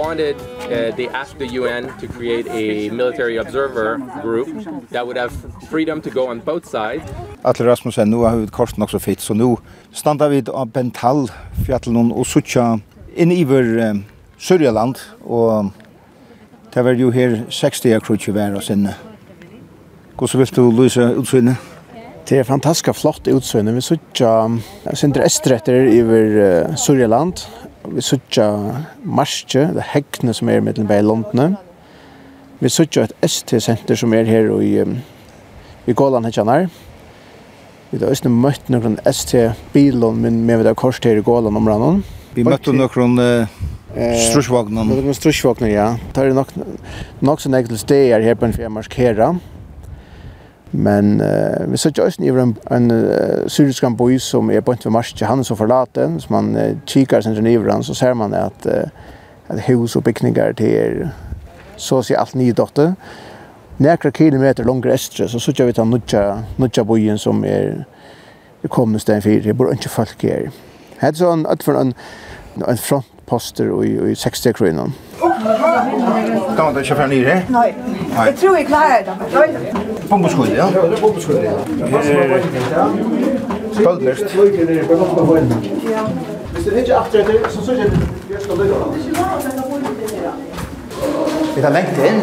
[0.07, 4.49] wanted uh, they asked the UN to create a military observer group
[4.90, 5.33] that would have
[5.71, 7.05] freedom to go on both sides.
[7.45, 9.57] Atle Rasmussen nu har vi kort nok så fitt så nu
[9.92, 11.31] standa vi av Bental
[11.66, 12.79] fjällen og suttja
[13.16, 14.05] in över um,
[14.38, 15.71] Sørjaland, og
[16.75, 18.88] det var jo her 60 krutje var och sen
[20.21, 21.57] Hur så vill du lyse utsynet?
[22.29, 23.75] Det er fantastisk flott utsøgne.
[23.75, 24.62] Vi sitter um,
[24.95, 27.47] Sindre Estretter i uh, Sørjaland,
[27.92, 28.46] Vi søtja
[29.05, 31.57] marsje, det hekkene som er mellom bei landene.
[32.61, 34.72] Vi søtja et ST-senter som er her i,
[35.87, 36.68] i Gåland hekkjanar.
[37.90, 42.03] Vi har også møtt noen ST-bilon, men vi har kors her i Gåland om.
[42.35, 43.18] Vi møtte noen
[43.94, 44.88] strusjvagnar.
[44.88, 45.90] Noen strusjvagnar, ja.
[46.12, 46.51] Det er nok,
[47.25, 49.35] nok så nekkel steder her på en fjerde marskera.
[49.37, 49.56] Ja
[50.76, 54.78] Men uh, vi såg ju i en, en uh, syrisk by som er på en
[54.78, 58.90] til marsje, han er så man uh, kikar sin geniveren, så ser man at, uh,
[59.48, 61.08] at hus og bygninger til
[61.76, 62.94] så å si alt nye dotter.
[63.78, 66.22] Nekra kilometer langer estre, så sitter vi til nutja,
[66.58, 67.84] nutja byen som er,
[68.62, 69.42] er kommende sted for.
[69.44, 70.50] Det bor ikke folk her.
[71.00, 71.92] Det er sånn, at for en,
[72.64, 74.90] en front poster i, i 60 kroner.
[76.56, 77.42] Kan man du ikke fra nyre?
[77.50, 77.74] Nei.
[78.26, 79.14] Jeg tror jeg klarer det.
[80.10, 80.66] Bombeskudde, ja?
[80.66, 81.52] Ja, det er bombeskudde, ja.
[83.72, 84.36] Stoltnest.
[85.90, 86.04] Ja.
[86.52, 88.76] Hvis du ikke akkurat det, så synes jeg det skal lykke.
[91.56, 92.20] Vi tar lengt inn.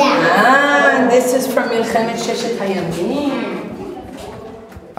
[0.00, 3.57] Ah, this is from Milchemet Sheshet Hayamim.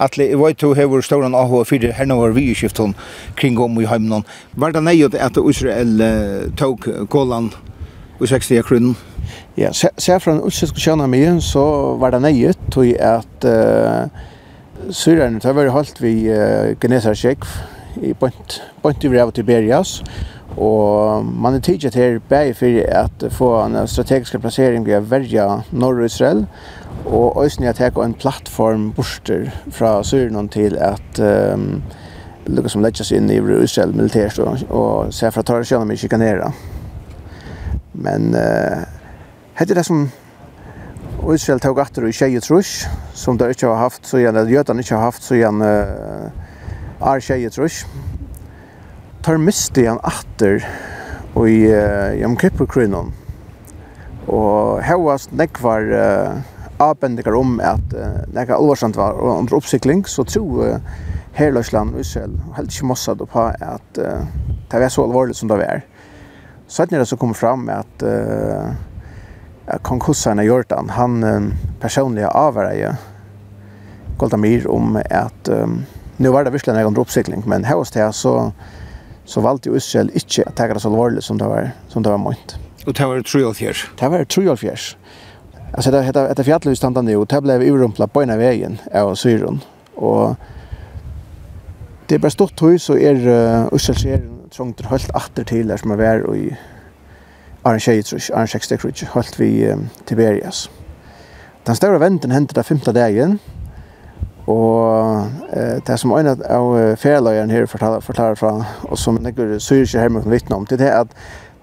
[0.00, 2.94] Atle, jeg vet du hever ståren av og fyrir herne var vi i skifton
[3.36, 4.24] kring om i heimnon.
[4.56, 6.00] Var det nøyot at Israel
[6.56, 7.50] tog Golan
[8.20, 8.96] i 60 krunnen?
[9.58, 11.62] Ja, ser fra en utsikk kjønna mye, så
[12.00, 14.08] var det nøyot tog at uh,
[14.88, 19.98] Syrerne tar vært holdt vi uh, Genesarskjekv i Bont, Bont i Vrev Tiberias
[20.56, 25.46] Og man er tidligere her bæg for at få en strategisk plassering ved å verja
[25.70, 31.20] Norr-Israel, og og øysen jeg tek en plattform borster fra Syren til at
[31.54, 31.82] um,
[32.46, 36.52] lukka som letjas inn i Israel militært og, og se fra tar sjøna mig kikanera.
[37.94, 38.84] Men uh,
[39.58, 40.08] hette det som
[41.34, 44.80] Israel tog atter i tjeje trus, som de ikke har haft, så igjen, eller jødene
[44.80, 46.30] ikke har haft, så igjen uh,
[47.00, 47.82] er tjeje trus.
[49.24, 50.62] Tar miste igjen atter
[51.36, 53.12] i uh, Jom Kippur-krynnen.
[54.30, 56.40] Og hevast nekvar uh,
[56.80, 60.78] avbendingar om at uh, nekka alvarsamt var under oppsikling, så tro uh,
[61.36, 64.26] Herløsland og Israel helt ikke mossad på at uh,
[64.70, 65.82] det var så alvorligt som det var.
[66.66, 68.70] Så att det så kom fram at uh,
[69.82, 72.96] kong Hussein av Jordan, han uh, personliga avvärjade
[74.18, 75.84] Golda Meir om at um,
[76.16, 78.52] nu var det virkelig en oppsikling, men her hos det så,
[79.24, 82.12] så valgte jo Israel ikke å ta det så alvorlig som det var, som det
[82.12, 82.58] var ment.
[82.86, 83.86] Og det var tru og fjers?
[84.00, 84.96] Det var 3 år.
[85.72, 89.14] Alltså det heter det fjällhus standa nu och det blev urumpla på ena vägen av
[89.14, 89.60] syron
[89.94, 90.36] och
[92.06, 93.16] det är bara stort hus så är
[93.72, 96.56] urselsjer trångt helt åter till där som är vär i
[97.62, 100.70] Arnsheitrush Arnsheitrush helt vi Tiberias.
[101.64, 103.38] Den stora venten hände där femte dagen
[104.50, 108.52] Og eh, det som en av færløyeren her fortaler, fortaler fra,
[108.82, 111.12] og som det syrer ikke her med vittne om, det er at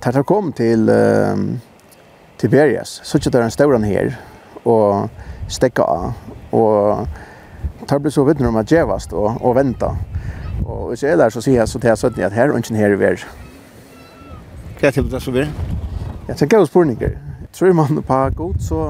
[0.06, 1.40] det har kommet til uh,
[2.38, 3.00] Tiberias.
[3.04, 4.14] Så ikke det er en stauran her
[4.66, 5.10] og
[5.50, 7.08] stekka av og
[7.88, 9.94] tar blir så vittner om at djevast og, og venta.
[10.66, 12.60] Og hvis jeg er der så sier jeg så til jeg søtten at her og
[12.60, 13.24] ikke her i ver.
[14.80, 15.52] Hva er det det som er?
[16.28, 17.16] Jeg tenker hos spurninger.
[17.54, 18.82] Tror man på god så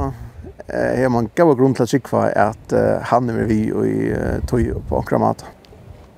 [0.67, 4.11] eh, har man gav grunn til å sikva at eh, han er vi og i
[4.11, 5.45] eh, tøy på akkurat mat.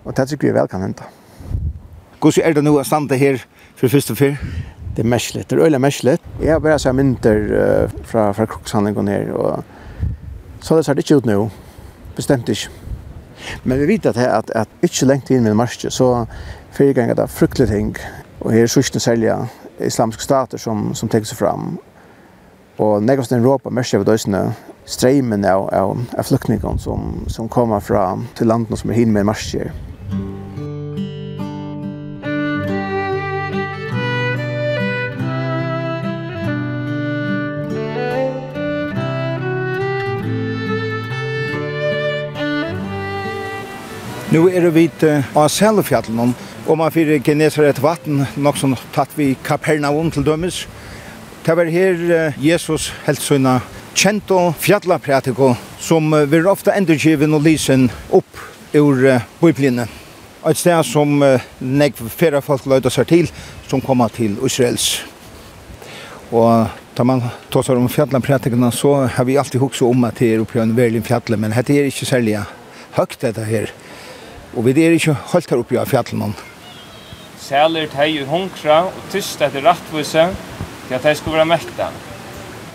[0.05, 1.05] Og det tykker vi vel kan hente.
[2.19, 3.43] Hvordan er det nå å stande her
[3.75, 4.39] for første fyr?
[4.99, 6.21] det er mersligt, det er øyelig mersligt.
[6.41, 9.63] Jeg har bare sett mynter uh, fra, fra krokshandlingen her, og
[10.59, 11.49] så det ser det ikke ut nå,
[12.15, 12.67] bestemt ikke.
[13.63, 16.25] Men vi vet at, at, at ikke lengt inn med marsje, så
[16.75, 17.95] fyrir ganger det er fruktelige ting,
[18.41, 19.37] og her er sørste selja
[19.79, 21.77] islamske stater som, som tenker seg fram.
[22.77, 24.49] Og negast i Europa, mersje av døysene,
[24.83, 29.31] streimen av, av, av flyktningene som, som kommer fra til landene som er hin med
[29.31, 29.71] marsjer.
[44.29, 46.35] Nu er det vidt av Sælefjallen,
[46.67, 50.67] og man fyrir geneser et vatten, nok som tatt vi Kapernaum til dømes.
[51.45, 53.55] Det var her Jesus helt sønna
[53.97, 58.43] kjent og fjallapratiko, som vi ofte endurgiven og lysen opp
[58.77, 59.01] ur
[59.41, 59.87] bøyblinne.
[60.45, 61.23] Et sted som
[61.59, 63.33] nek fyrir folk løyda seg til,
[63.65, 64.99] som koma til Israels.
[66.29, 70.41] Og Da man tåsar om fjallaprætikina, så har vi alltid hukse om at det er
[70.43, 72.41] oppi en verlig fjallet, men dette er ikke særlig
[72.97, 73.71] høgt dette her.
[74.55, 76.33] Og vi er ikke holdt her oppe av fjallene.
[77.39, 80.25] Sæler teg i hunkra og tyst etter rattvise
[80.87, 81.89] til at de skulle være mekta.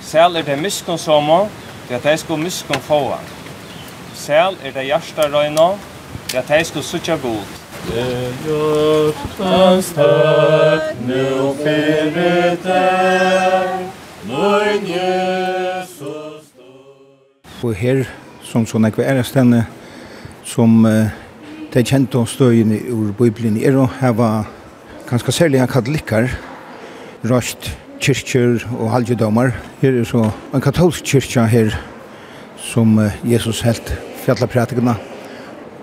[0.03, 1.45] Sæler teg miskunn somo
[1.89, 3.19] til at de skulle miskunn fåa.
[4.15, 5.75] Sæl er det hjärsta røyna
[6.29, 7.45] til at de skulle sutja god.
[7.85, 8.05] Det
[8.47, 13.83] hjärtans takk nu fyrir deg,
[14.25, 16.49] nøyn Jesus.
[17.65, 18.07] Og her,
[18.45, 19.67] som sånn ekve er stenne,
[20.49, 21.13] som uh,
[21.75, 24.45] de kjente om støyene ur Bibelen er å hava
[25.09, 26.29] ganske særlig katolikker,
[27.27, 27.67] røst,
[27.99, 29.51] kyrkjer og halvjudomar.
[29.81, 31.75] Her er så en katolsk kyrkja her
[32.63, 32.95] som
[33.27, 33.91] Jesus helt
[34.23, 34.95] fjallapratikene.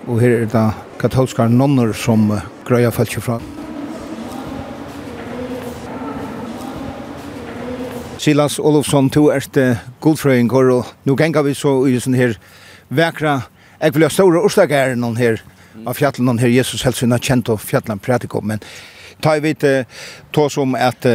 [0.08, 0.64] Og her er det
[1.02, 2.24] katolskar nonner som
[2.64, 3.36] grøya falt fra.
[8.16, 12.38] Silas Olofsson, du er til godfrøyngård, og nå ganger vi så i sånn her
[12.88, 13.42] vekra,
[13.82, 15.42] jeg vil ha store orsdager her,
[15.86, 18.62] av fjallen her Jesus helsen har kjent og fjallen prætik om, men
[19.22, 19.84] ta i vite
[20.32, 21.06] ta som at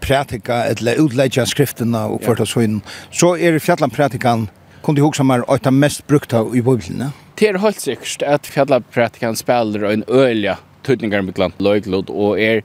[0.00, 2.80] prætika eller utleggja skrifterna og kvart og sånn,
[3.10, 4.48] så er fjallen
[4.82, 7.10] kun du hugsa mer at mest brukta i bibeln.
[7.38, 12.40] Det er helt sikkert at fjallan pratikan spiller en öliga tøtningar med glant löglod och
[12.40, 12.62] är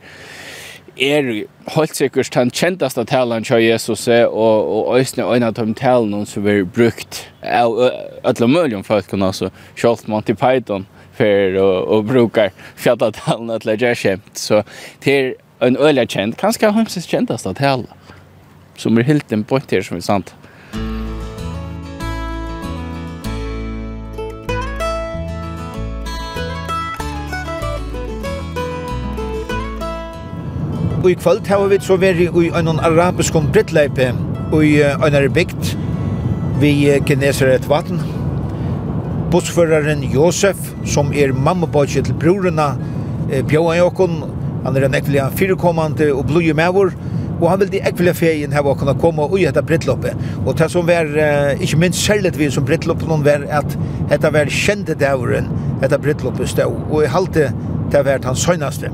[0.96, 5.74] er helt sikkert han kjentast av talen til Jesus og, og øsne øyne av de
[5.74, 7.90] talen som er brukt av
[8.24, 13.96] alle mulige folk, altså, Kjoltmann til Python, för och, och brukar fjatta talen att lägga
[13.96, 14.38] skämt.
[14.38, 14.64] Så
[15.00, 17.84] till en öliga känd, kanske hemskt kändast att hela.
[18.76, 20.36] Som är helt en point här som är sant.
[31.04, 34.14] Og i kvöld har vi så vært i en arabisk brittleipe
[34.54, 35.74] og i en bygd
[36.62, 38.00] vi kineser et vatten
[39.34, 42.76] bussføreren Josef, som er mammabodje til brorena
[43.50, 44.20] Bjøan Jokon.
[44.64, 46.94] Han er en ekvelig fyrirkommande og blodje mevor,
[47.40, 50.14] og han vildi ekvelig feien her okon å komme ui etter brittloppet.
[50.46, 51.10] Og det som var,
[51.58, 53.74] ikke minst særlig vi som brittloppet, noen var at
[54.12, 55.50] dette var kjente dævren
[55.84, 57.50] etter brittloppet stod, og i halte
[57.94, 58.94] det var hans søgnaste.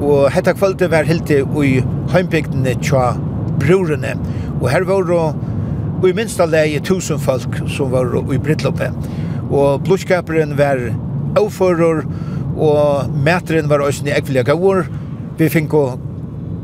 [0.00, 1.76] Og hetta kvalitet var hilti i
[2.14, 3.12] heimbygdene tja
[3.60, 4.16] brorene,
[4.62, 5.22] og her var det
[6.00, 9.08] og i minsta leie tusen folk som var i brylluppet.
[9.50, 10.80] Og blodskaperen var
[11.36, 12.04] avfører,
[12.56, 14.84] og mæteren var også i ekvelige gavur.
[15.38, 15.68] Vi fikk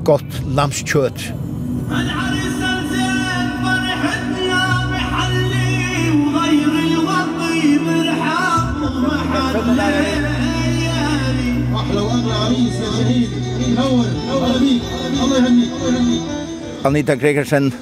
[0.05, 1.33] godt lamskjøtt.
[16.87, 17.73] Anita Gregersen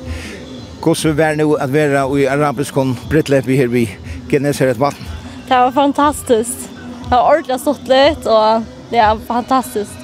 [0.85, 3.87] Hvordan var det å være i arabiskon brittlepp her i
[4.29, 5.07] Geneseret vatten?
[5.49, 6.67] Det var fantastiskt.
[7.07, 9.97] Det var ordentligt stått litt, och det är fantastiskt.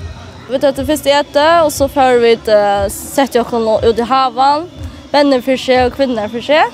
[0.50, 4.70] Vi tar til først äta och så får vi uh, sätta oss ut i havan.
[5.10, 6.64] Vänner för sig och kvinnor för sig.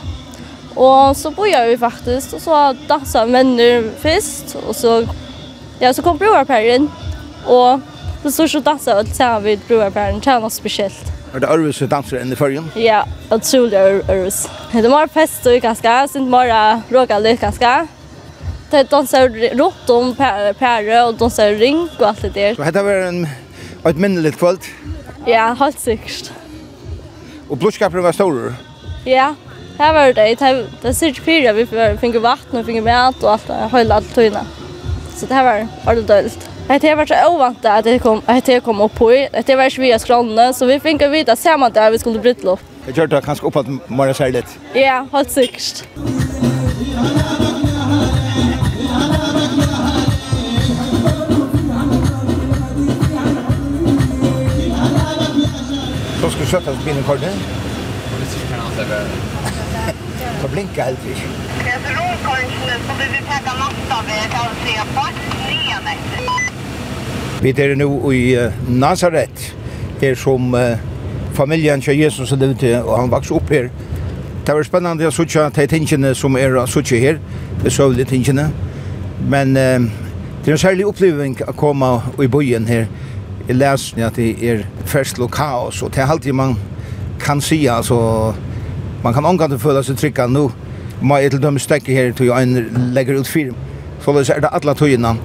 [0.75, 5.07] Och så bojer vi faktiskt och så dansar venner först och så,
[5.79, 6.91] ja, så kom brorpæren,
[7.47, 7.81] och
[8.23, 11.16] så stod vi og danser alt sammen ved det er noe spesielt.
[11.35, 12.69] Er det Ørvis som danser enn i førjen?
[12.79, 13.03] Ja,
[13.35, 14.45] utrolig Ørvis.
[14.73, 17.73] Det er mer fest og ganske, så det er mer råka litt ganske.
[18.71, 22.57] De danser rått om pære og danser ring og alt det der.
[22.57, 23.27] Så dette var en,
[23.87, 24.65] et minnelig kvöld?
[25.27, 26.33] Ja, helt sikkert.
[27.51, 28.55] Og blodskapen var stor?
[29.07, 29.35] Ja,
[29.77, 30.27] det var det.
[30.41, 34.15] Det er sikkert fyra vi finner vatten og finner mat og alt det, høyla alt
[34.15, 34.43] tøyna.
[35.17, 36.49] Så det var ordentlig døylt.
[36.69, 39.11] Det har varit så ovant att det kom att det kom upp på.
[39.47, 42.61] Det var ju via skralne så vi fick vita man där vi skulle bryta upp.
[42.87, 44.49] Det gör det kanske upp att man är lite.
[44.73, 45.85] Ja, helt säkert.
[56.21, 57.33] Så ska du sätta oss bilen kvar nu?
[60.43, 61.11] Så blinkar helt vi.
[61.11, 65.27] Jag tror kanske nu så vi vill tacka nästa vid att se på.
[67.43, 68.37] Vi er nu i
[68.69, 69.57] Nazaret,
[70.01, 70.55] her som
[71.35, 73.69] familjen til Jesus er ute, og han vokste opp her.
[74.47, 77.19] Det var spennende å sitte de tingene som er å sitte her,
[77.63, 78.49] det søvlige tingene.
[79.29, 81.91] Men det er en særlig oppleving å komme
[82.23, 82.89] i byen her.
[83.49, 86.57] Jeg leser at det er først og kaos, og det er alltid man
[87.21, 88.33] kan si, altså,
[89.05, 90.49] man kan omgang til å føle seg trygg nå.
[91.03, 93.53] Må jeg til dømme stekke her til en legger ut fire.
[94.01, 95.17] Så det er det alle togene.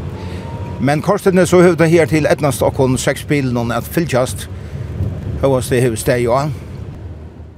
[0.84, 4.50] Men Karsten så hövde her til Edna Stockholm seks bilen at fylltjast.
[5.42, 6.50] Hövas det hus där ja.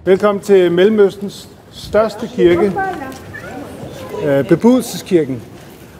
[0.05, 2.71] Velkommen til Mellemøstens største kirke,
[4.49, 5.41] Bebudelseskirken.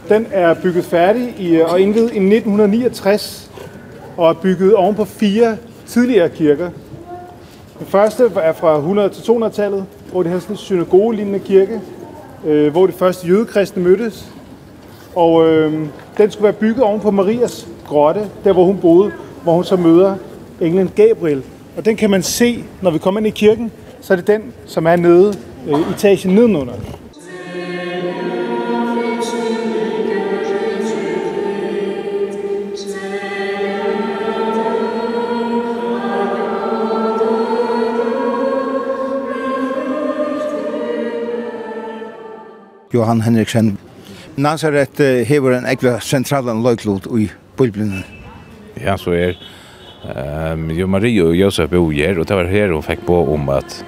[0.09, 3.51] Den er bygget færdig i, og indvidet i 1969
[4.17, 5.57] og er bygget ovenpå fire
[5.87, 6.69] tidligere kirker.
[7.79, 11.81] Den første er fra 100- til 200-tallet, hvor det havde sådan en synagogelignende kirke,
[12.71, 14.32] hvor de første jødekristne mødtes.
[15.15, 15.73] Og øh,
[16.17, 19.11] den skulle være bygget oven på Marias grotte, der hvor hun boede,
[19.43, 20.15] hvor hun så møder
[20.61, 21.43] englen Gabriel.
[21.77, 23.71] Og den kan man se, når vi kommer ind i kirken,
[24.01, 25.33] så er det den, som er nede
[25.67, 26.73] øh, etagen nedenunder.
[42.93, 43.77] Johan Henriksen
[44.35, 48.03] Nazaret hever en ekla sentralan løyklot i Bibelen.
[48.81, 49.35] Ja, så er
[50.03, 53.19] ehm um, jo Maria og Josef bo her, og det var her hun fikk på
[53.33, 53.83] om at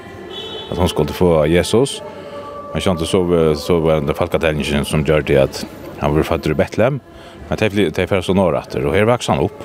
[0.72, 2.02] at hon skulle få Jesus.
[2.74, 5.66] Men kjente så så var det falkatellingen som gjør det at
[6.00, 7.00] han var fattig i Bethlehem.
[7.50, 9.64] Men det det för så etter og her växer han opp.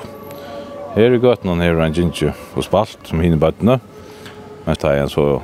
[0.95, 3.81] Her er gott her här en ginger og spalt som hinner bøttene.
[4.65, 5.43] Men det är så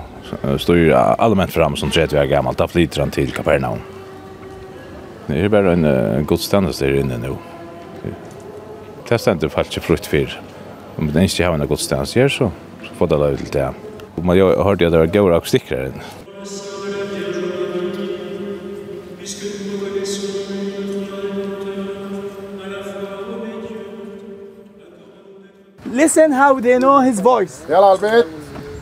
[0.59, 2.59] styr allmänt fram som 30 år gammalt.
[2.59, 3.96] Da flyter han til Kapernaum.
[5.27, 7.37] Det er bare en, uh, god standard der inne nå.
[9.09, 10.39] Det stender faktisk ikke frukt for.
[10.99, 12.51] Om det ikke har en god standard her, så,
[12.83, 13.67] så får det lov til det.
[14.23, 16.03] Men jeg hørte at det var gøyere akustikker her inne.
[25.97, 27.65] Listen how they know his voice.
[27.71, 28.27] Yalla, Albert.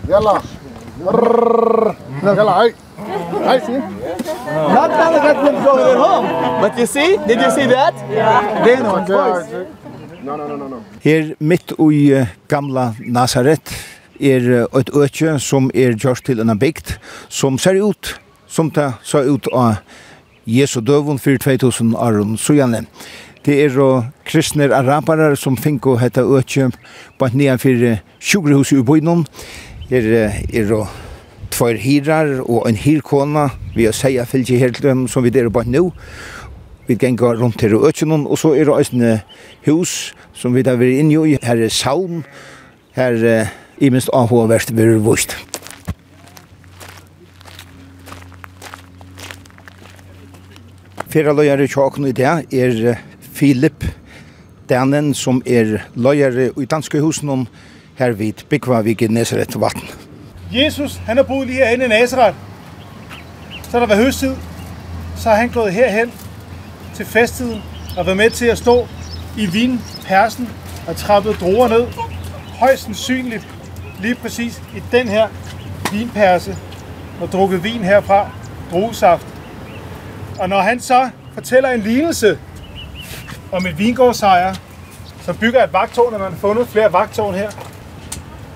[0.08, 0.53] Yalla.
[1.00, 2.74] Yalla, hey.
[3.42, 3.78] Hey, see?
[3.78, 6.26] Not gonna get them to their home.
[6.60, 7.16] But you see?
[7.26, 7.94] Did you see that?
[8.10, 8.64] Yeah.
[8.64, 9.68] They know it.
[10.24, 10.84] No, no, no, no.
[11.02, 13.74] Her mitt i gamla Nazaret
[14.20, 16.94] er et økje som er gjørst til en bygd
[17.28, 18.14] som ser ut
[18.46, 19.82] som det ser ut av
[20.46, 22.86] Jesu døvun for 2000 år siden.
[23.44, 26.70] Det er og kristner araberer som finko hetta økje
[27.18, 29.26] på et fyrir 20 hus i bøyden.
[29.90, 30.86] Her er det
[31.52, 33.50] tvær hirar og en hirkona.
[33.74, 35.90] Vi har seia fylgje her til dem som vi der bare nå.
[36.88, 39.18] Vi gengar rundt her og økjennom, og så er det også
[39.66, 41.36] hus som vi der vi inn i.
[41.36, 42.24] Her er saun,
[42.96, 45.36] her er i minst avhåverst vi er vust.
[51.12, 53.84] Fyra løyere tjåkene i det er Filip
[54.68, 57.46] Danen som er løyere i danske husen om
[57.96, 59.08] her vid bygva vi i
[59.54, 59.82] vatten.
[60.52, 62.34] Jesus, han har boet lige herinde i Nazaret.
[63.70, 64.34] Så der var høsttid,
[65.16, 66.12] så har han gået herhen
[66.94, 67.62] til festtiden
[67.98, 68.88] og været med til at stå
[69.38, 70.48] i vin, persen
[70.88, 71.86] og trappet druer ned.
[72.58, 73.48] Højst sandsynligt
[74.00, 75.28] lige præcis i den her
[75.92, 76.56] vinperse
[77.20, 78.30] og drukket vin herfra,
[78.70, 79.26] druesaft.
[80.38, 82.38] Og når han så fortæller en lignelse
[83.52, 84.54] om et vingårdsejer,
[85.22, 87.50] som bygger et vagtårn, og man har fundet flere vagtårn her,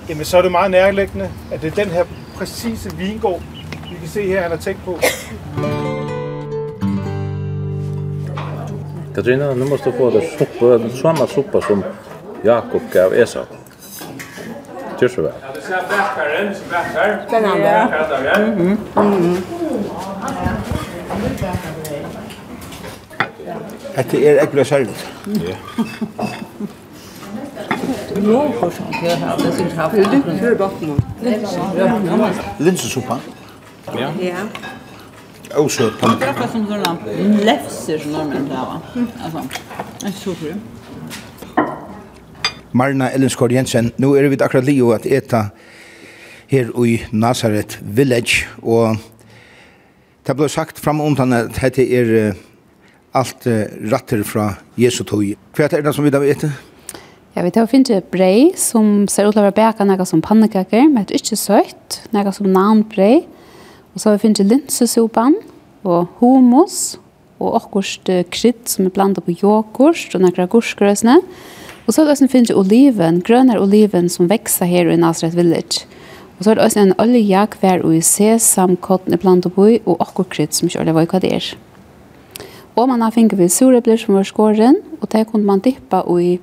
[0.08, 2.04] jamen så er det meget nærliggende, at det er den her
[2.36, 3.42] præcise vingård,
[3.90, 4.98] vi kan se her, han har tænkt på.
[9.14, 11.84] Katarina, nu måste du få det soppa, den samma soppa som
[12.44, 13.44] Jakob gav Esau.
[14.98, 15.24] Gjør så vel.
[15.24, 15.32] väl.
[15.88, 17.26] Bäckaren, som bäckar.
[17.30, 17.86] Den andra.
[18.46, 19.58] Mm -hmm.
[24.24, 25.14] Er ekkur særligt.
[25.26, 25.56] Ja.
[32.58, 33.18] Linsesuppa.
[33.86, 34.12] Ja.
[34.20, 34.34] Ja.
[35.56, 36.08] Och så på.
[36.20, 36.96] Det är som sådana
[37.44, 38.80] läfser som normen där va.
[39.24, 39.42] Alltså.
[40.12, 40.54] så super.
[42.70, 45.46] Marna Ellenskog Jensen, nu är vi akkurat lio att äta
[46.46, 48.96] her i Nazareth Village, og
[50.26, 52.34] det ble sagt fram om at dette er
[53.14, 55.24] alt uh, ratter fra Jesu tog.
[55.56, 56.44] Hva er det som vi da vet?
[57.38, 60.18] Ja, vi tar og finner brei som ser ut til å være bæka noe som
[60.18, 63.20] pannekaker, men det er ikke søtt, noe som nanbrei.
[63.94, 65.36] Og så har vi finner linsesopan
[65.86, 66.96] og hummus
[67.38, 71.14] og akkurat krydd som er blandet på yoghurt og noen gursgrøsene.
[71.86, 75.86] Og så har vi også finner oliven, grønne oliven som vekser her i Nazareth Village.
[76.40, 80.02] Og så har vi også en olje hver og i sesamkotten er blandet på og
[80.02, 81.54] akkurat krydd som ikke er hva det er.
[82.74, 86.40] Og man har finner vi surrebler som var skåren, og det kunne man dippa i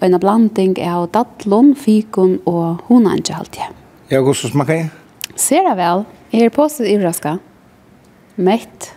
[0.00, 3.76] en blanding av datlon, fikon og hunange halvtid.
[4.10, 4.90] Ja, hvordan smaker jeg?
[5.36, 6.04] Ser jeg vel.
[6.32, 7.38] Jeg er positivt overrasket.
[8.40, 8.90] Mett.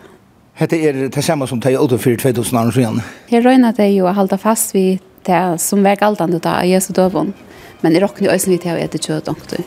[0.58, 3.02] Hette er det samme som tar åter for 2000 år siden.
[3.32, 6.94] Jeg røyner det jo å holde fast vid det som var galtende da av Jesu
[6.94, 7.34] døven.
[7.82, 9.66] Men jeg råkner jo også øyne til å ete kjøtt ordentlig.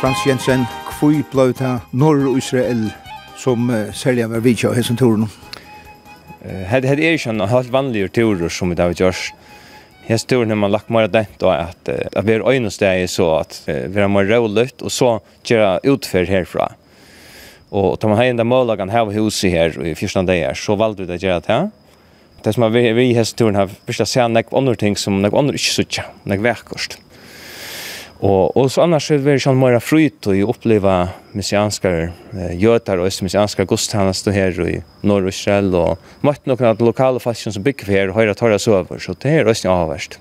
[0.00, 0.66] Frans Jensen,
[0.98, 2.86] kvui blei ta norr Israel
[3.40, 5.26] som uh, selja var vidtja av hessen turen?
[6.44, 9.32] Uh, Hed er ikke en helt vanlig tur som vi da vi gjørs.
[10.06, 13.62] Hest turen har man lagt mer dent og at, at vi er øynesteg så at
[13.66, 15.14] vi er mer råligt og så
[15.48, 16.68] gjør utfør herfra.
[17.74, 21.02] Og tar man hei enda målagan her og huset her i fyrsta dager, så valgte
[21.02, 21.72] vi det gjør det her.
[22.44, 25.34] Det som vi, vi i hest turen har virkelig se nek andre ting som nek
[25.34, 26.98] andre ikke suttja, nek verkost.
[27.00, 27.13] Mm.
[28.22, 30.92] Og, og så annars er det sånn mer fryt og oppleve
[31.34, 37.22] messianskere eh, jøter og messianskere godstjeneste her i Norr-Israel og møtte noen av de lokale
[37.22, 40.20] fasjon som bygger her og høyre tar søver, så det er også avverst.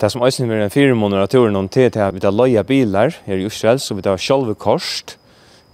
[0.00, 2.34] Det som også er en fire måneder av turen om tid til at vi tar
[2.34, 5.16] løye biler her i Israel, så vi tar sjølve korset,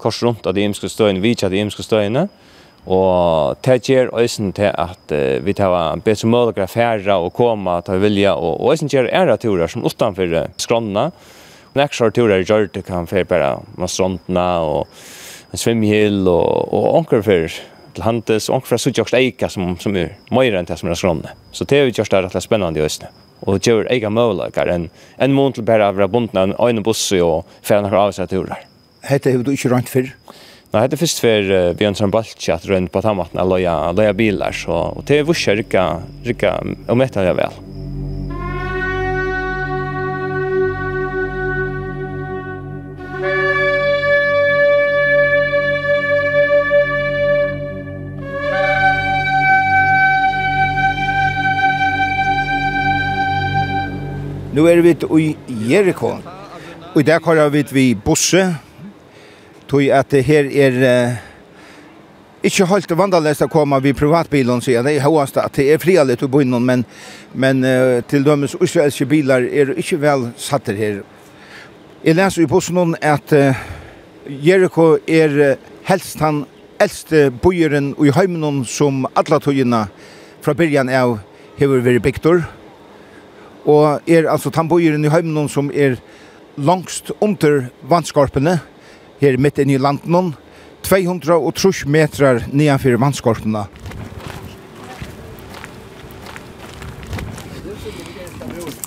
[0.03, 2.45] kors rundt av de imske støyene, vi tar de imske støyene, og
[2.87, 7.80] Og det gjør også til at uh, vi tar bedre mulighet å fære og komme
[7.87, 11.11] til vilja, og, og øysen gjør ære turer som utenfor skronna.
[11.76, 14.87] Neksar turer gjør det kan fære bare med skronna og
[15.53, 17.59] en svimhill og, og onker for
[17.97, 21.34] til handes, onker fra suttjokst eika som, som er mer enn det som er skronna.
[21.53, 23.09] Så det er jo gjørst det rett og slett spennende i øysen
[23.47, 24.89] og gjør eika mulighet enn
[25.22, 28.62] en måned til bare av en øyne busse og fære noen avsett turer.
[29.07, 30.14] Hette er du ikke rønt fyrr?
[30.75, 34.17] Nei, det er først for uh, vi ønsker en baltkjatt rundt på tammaten løya, løya
[34.19, 35.87] biler, så og det er vurser ikke,
[36.27, 36.53] ikke
[36.91, 37.62] og etter det vel.
[54.57, 55.35] Nu er vi i
[55.69, 56.17] Jericho.
[56.95, 58.66] Og der kører vi vi busse
[59.69, 61.17] tog at det her er uh,
[62.47, 66.19] ikke helt vandalest å komme ved privatbilen, sier det er høyeste at det er frialig
[66.21, 66.85] til bunnen, men,
[67.35, 71.03] men uh, til dømes israelske bilar er ikke vel satt her.
[72.05, 73.64] Jeg leser i posten at uh,
[74.27, 75.57] Jericho er
[75.87, 76.45] helst han
[76.83, 79.87] eldste bojeren i heimen som alle togene
[80.45, 81.19] fra byrjan av
[81.59, 82.45] hever vært bygtor,
[83.67, 85.99] og er altså den bojeren i heimen som er
[86.57, 88.76] langst under vannskorpene, og
[89.21, 90.35] her midt inne i landen,
[90.87, 93.64] 230 metrar nedanfor vannskorpene.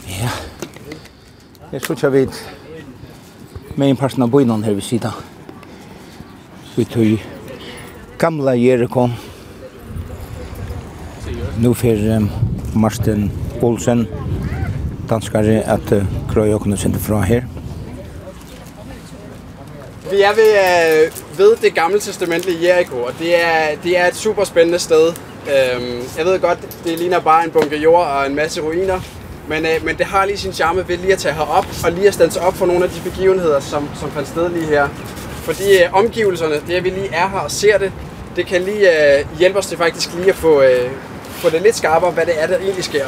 [0.08, 0.32] Ja.
[1.72, 2.28] Her sutja vi
[3.76, 5.12] med en parten av bøynan her ved sida.
[6.76, 7.20] Vi tog
[8.20, 9.10] gamla Jericho.
[11.60, 12.30] Nu fer um,
[12.80, 13.28] Marsten
[13.62, 14.06] Olsen,
[15.10, 17.48] danskare, at uh, krøy okkurna sindi fra her.
[20.12, 24.16] Vi er ved, øh, ved det gamle testamentlige Jericho, og det er, det er et
[24.16, 25.07] super spændende sted.
[25.47, 28.99] Øhm, jeg ved godt, det ligner bare en bunke jord og en masse ruiner,
[29.47, 32.07] men, øh, men det har lige sin charme ved lige at tage herop og lige
[32.07, 34.88] at stands op for nogle af de begivenheder, som, som fandt sted lige her.
[35.43, 37.91] Fordi øh, omgivelserne, det at vi lige er her og ser det,
[38.36, 40.91] det kan lige øh, hjælpe os til faktisk lige at få, øh,
[41.30, 43.05] få det lidt skarpere, hvad det er, der egentlig sker.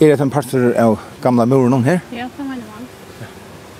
[0.00, 1.98] Er det en parter av gamla muren her?
[2.12, 2.88] Ja, det mener man.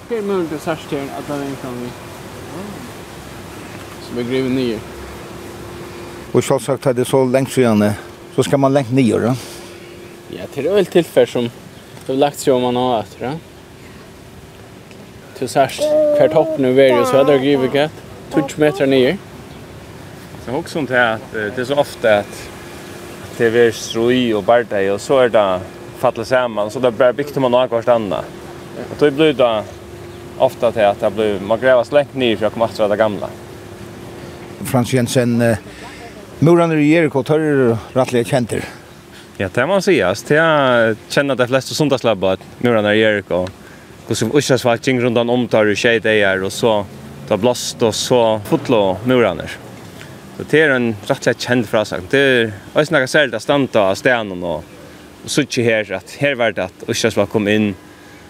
[0.08, 1.88] Det är möjligt att särskilt att den är kan vi.
[4.02, 4.78] Så vi gräver ner.
[6.32, 7.90] Och så sagt det så länge sedan
[8.34, 9.34] så ska man längt ner då.
[10.28, 11.50] Ja, det är väl tillfälle som
[12.06, 13.30] det har lagt sig om man har ätit då.
[15.38, 17.92] Till särskilt kvärt hopp nu är det så hade jag grivit gett.
[18.34, 19.18] Tutsch meter ner.
[20.46, 22.48] Så också inte att det är så ofta att
[23.36, 25.60] det är strui och barda och så är det
[25.98, 28.24] faller samman så där blir byggt man något annat.
[28.90, 29.64] Och då blir det
[30.38, 33.28] ofta till att det blir man grävas längt ner för att komma till det gamla.
[34.64, 35.56] Frans Jensen eh,
[36.38, 37.38] Muran i Jericho tar
[37.92, 38.64] rattliga känter.
[39.36, 40.14] Ja, det man säga.
[40.28, 41.74] Jag känner att de flesta
[42.32, 43.46] att Muran i Jericho.
[44.06, 46.86] Och så uschas var kring runt om tar du tjej där och så
[47.28, 49.42] tar blåst och så fotlo murarna.
[50.36, 51.96] Så det är en rättliga känd frasa.
[52.10, 54.64] Det är ösnaga särskilt att stanta av stenen och,
[55.24, 57.74] och så här att här var det att uschas var kom in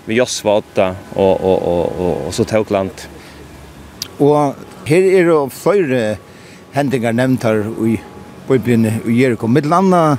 [0.07, 3.07] vi Joss var åtta og, og, og, og, og så tokland.
[4.23, 4.55] Og
[4.87, 6.17] her er det flere
[6.77, 7.99] hendingar nevnt her i
[8.49, 9.47] Bibelen i Jericho.
[9.47, 10.17] Mitt landa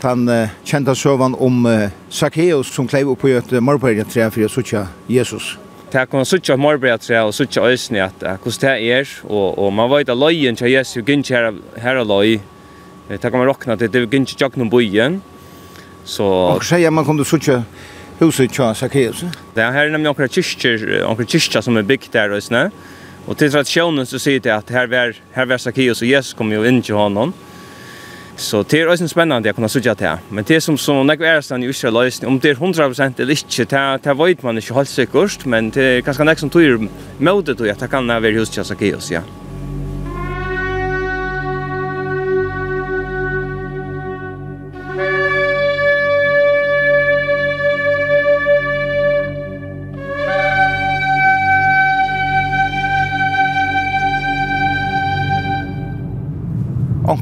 [0.00, 4.44] han uh, kjente søvann om uh, Zacchaeus som kleiv opp på et uh, tre for
[4.46, 5.58] å suttje Jesus.
[5.92, 9.58] Det kan man suttje av tre og suttje øsne at uh, hvordan det er, og,
[9.58, 12.40] og man vet at løyen til Jesus gynner her, her er løy.
[13.10, 15.20] Det kan man råkna til det gynner ikke noen bøyen
[16.04, 16.24] Så...
[16.24, 17.60] Og sier man kunne suttje
[18.20, 19.24] huset tja Zacchaeus.
[19.54, 22.70] Det här är nämligen några kyrkor, några kyrkor som är byggt där och såna.
[23.26, 26.52] Och till traditionen så säger det att här var här var Zacchaeus och Jesus kom
[26.52, 27.32] ju in till honom.
[28.36, 30.18] Så det är också spännande att kunna söka det.
[30.28, 33.32] Men det som som när är stan i Israel lösning om det är 100% eller
[33.32, 37.54] inte det det vet man inte helt säkert men det är ganska nästan tror mode
[37.54, 39.20] då jag kan vara hos Zacchaeus ja.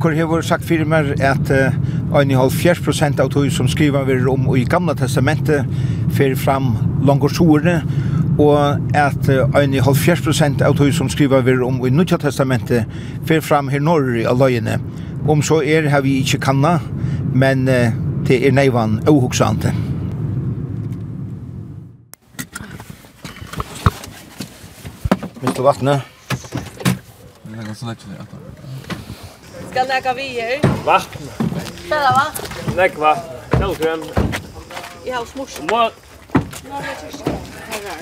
[0.08, 4.04] onkur hefur sagt fyrir mér at ein uh, halv fjers prosent av tog som skriva
[4.08, 5.66] vi om i gamla testamentet
[6.16, 6.70] fyrir fram
[7.04, 7.82] langårsordene
[8.40, 12.88] og at ein halv fjers prosent av tog som skriva vi om i nutja testamentet
[13.26, 14.78] fyrir fram her norr i alløyene
[15.28, 16.78] om så er har vi ikkje kanna
[17.34, 17.92] men uh,
[18.24, 19.74] det er neivan ohugsante
[25.42, 25.62] Mr.
[25.62, 26.00] Vatne?
[27.44, 28.37] Jeg legger så lett for det,
[29.78, 30.60] Skal näka vi här?
[30.84, 31.28] Vatten.
[31.86, 32.26] Ställa va?
[32.76, 33.36] Näck vatten.
[33.50, 34.04] Kallgrön.
[35.04, 35.60] Jeg har smurs.
[35.70, 35.90] Må.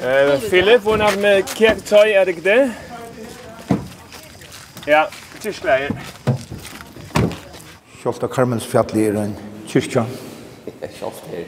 [0.09, 2.73] Eh, Filip, hon har med kirktöj, er det ikke det?
[4.87, 5.07] Ja,
[5.41, 5.91] tyskläger.
[8.03, 9.37] Kjolta Karmens fjalli er en
[9.69, 10.07] kyrkja.
[10.81, 11.45] Kjolta her.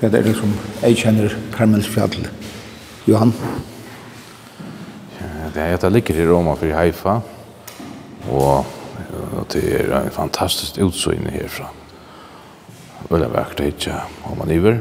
[0.00, 2.28] Hva er det som jeg kjenner Karmens fjall?
[3.06, 3.36] Johan?
[5.20, 7.20] Ja, det er at jeg ligger i Roma for Haifa.
[8.30, 8.66] Og
[9.52, 11.70] det er en fantastisk utsyn herfra.
[13.10, 14.80] Veldig vakkert det ikke om man iver.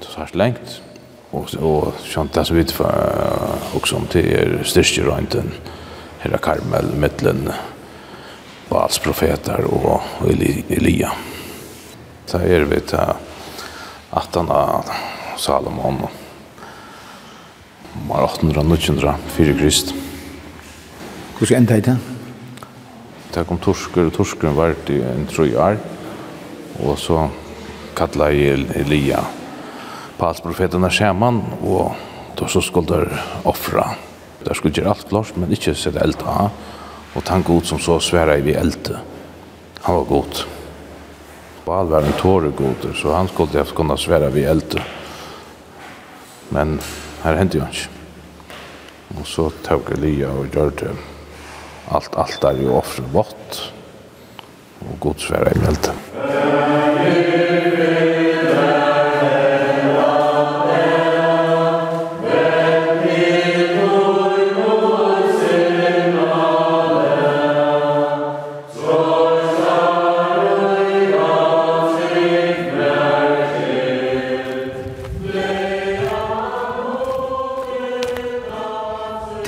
[0.00, 0.80] Det er svært lengt.
[1.32, 2.74] Og, og skjønt det som vi vet
[3.78, 5.52] også om det er styrke røynten.
[6.20, 7.46] Her er Karmel, Midtlen,
[8.68, 11.14] Baals profeter og Elia.
[12.26, 13.14] Så er vi til
[14.10, 14.90] at han av
[15.38, 16.02] Salomon
[17.96, 19.94] om 800-900 fyrir Krist.
[21.38, 21.98] Hvordan enda i det?
[23.34, 25.78] det kom torsker, og torskeren var det en trøy år.
[26.84, 27.28] Og så
[27.96, 29.22] kalla i Elia
[30.20, 31.94] palsprofeterna skjermen, og
[32.36, 33.94] då så skulle der offra.
[34.44, 36.50] Der skulle gjøre alt klart, men ikke sette eld av.
[37.14, 38.96] Og han god som så sværa i vi eld.
[39.82, 40.44] Han var god.
[41.66, 44.80] Baal var en god så han skulle haft kunna svära vi eld.
[46.48, 46.80] Men
[47.22, 47.88] här hendte ju ikke
[49.20, 50.96] Och så tog Elia och gjør det
[51.90, 53.72] allt allt där ju offret bort
[54.78, 55.94] och Guds värre i mälten.
[56.22, 57.39] Amen.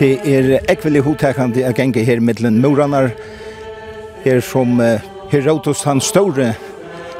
[0.03, 3.13] det er ekvelig hodtekande å genge her mittlen moranar,
[4.25, 4.99] her som uh,
[5.31, 6.49] Herodotus han store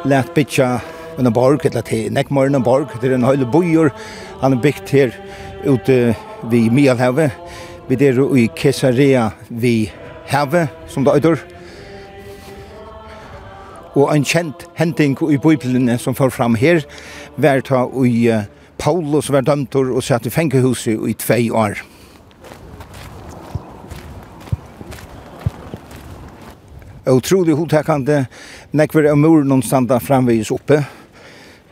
[0.09, 0.81] lät bytja
[1.21, 3.93] en borg, eller til Nekmøren en borg, det er en høyde bojor,
[4.41, 5.15] han er bygd her
[5.63, 6.17] ute
[6.51, 7.31] vid Mialhavet,
[7.87, 9.95] vi er i Kesarea vid
[10.33, 11.39] havet, som det øyder,
[13.95, 16.83] og en kjent henting i Bibelen som får fram her,
[17.37, 18.43] var ta i
[18.83, 21.92] Paulus var dømtor og satt i fengehuset i tvei år.
[27.11, 28.27] utrolig hotekande.
[28.71, 30.83] Nekver av muren og standa framvis oppe.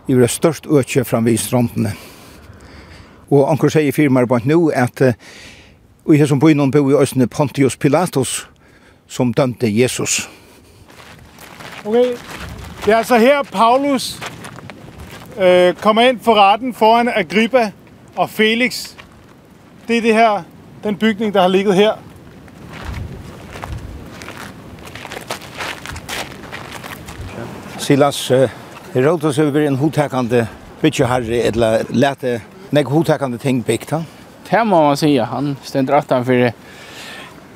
[0.08, 1.92] I det størst økje framvis strandene.
[3.30, 5.12] Og anker sier firmaer bant nå at
[6.04, 8.48] og her som på innom bo i Østene Pontius Pilatus
[9.06, 10.28] som dømte Jesus.
[11.84, 12.16] Okay.
[12.84, 14.20] Det er altså her Paulus
[15.38, 17.70] øh, kommer ind for retten foran Agrippa
[18.16, 18.94] og Felix.
[19.88, 20.42] Det er det her,
[20.84, 21.92] den bygning, der har ligget her
[27.90, 28.28] Silas
[28.92, 30.46] Det råd oss över en hotäkande
[30.80, 34.04] bytje herre, eller lete nek hotäkande ting byggt han.
[34.50, 36.52] Det må man säga, han ständer att han för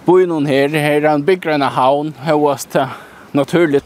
[0.05, 2.89] bojen här, här han bygger en havn, här var det
[3.33, 3.85] naturligt.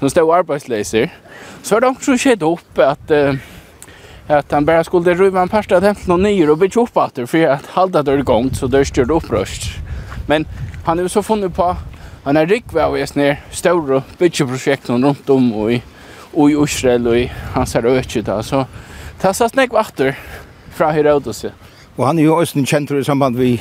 [0.00, 1.12] De stod arbetslöser.
[1.62, 3.10] Så har de också skett upp att
[4.26, 7.26] att han bara skulle rymma en parstad hämt någon nyer och bygga upp att det
[7.26, 9.78] för att halda det igång så det styrt upprörst.
[10.28, 10.46] Men
[10.84, 11.76] han har ju så funnit på
[12.24, 15.80] Han er rikve av oss ned større byggeprosjekten rundt om og i,
[16.32, 18.38] og i Israel og i hans her økje da.
[18.42, 18.64] Så
[19.20, 20.16] ta er satt vakter
[20.74, 21.44] fra Herodes.
[21.96, 23.58] Og han er jo også kjentur i samband med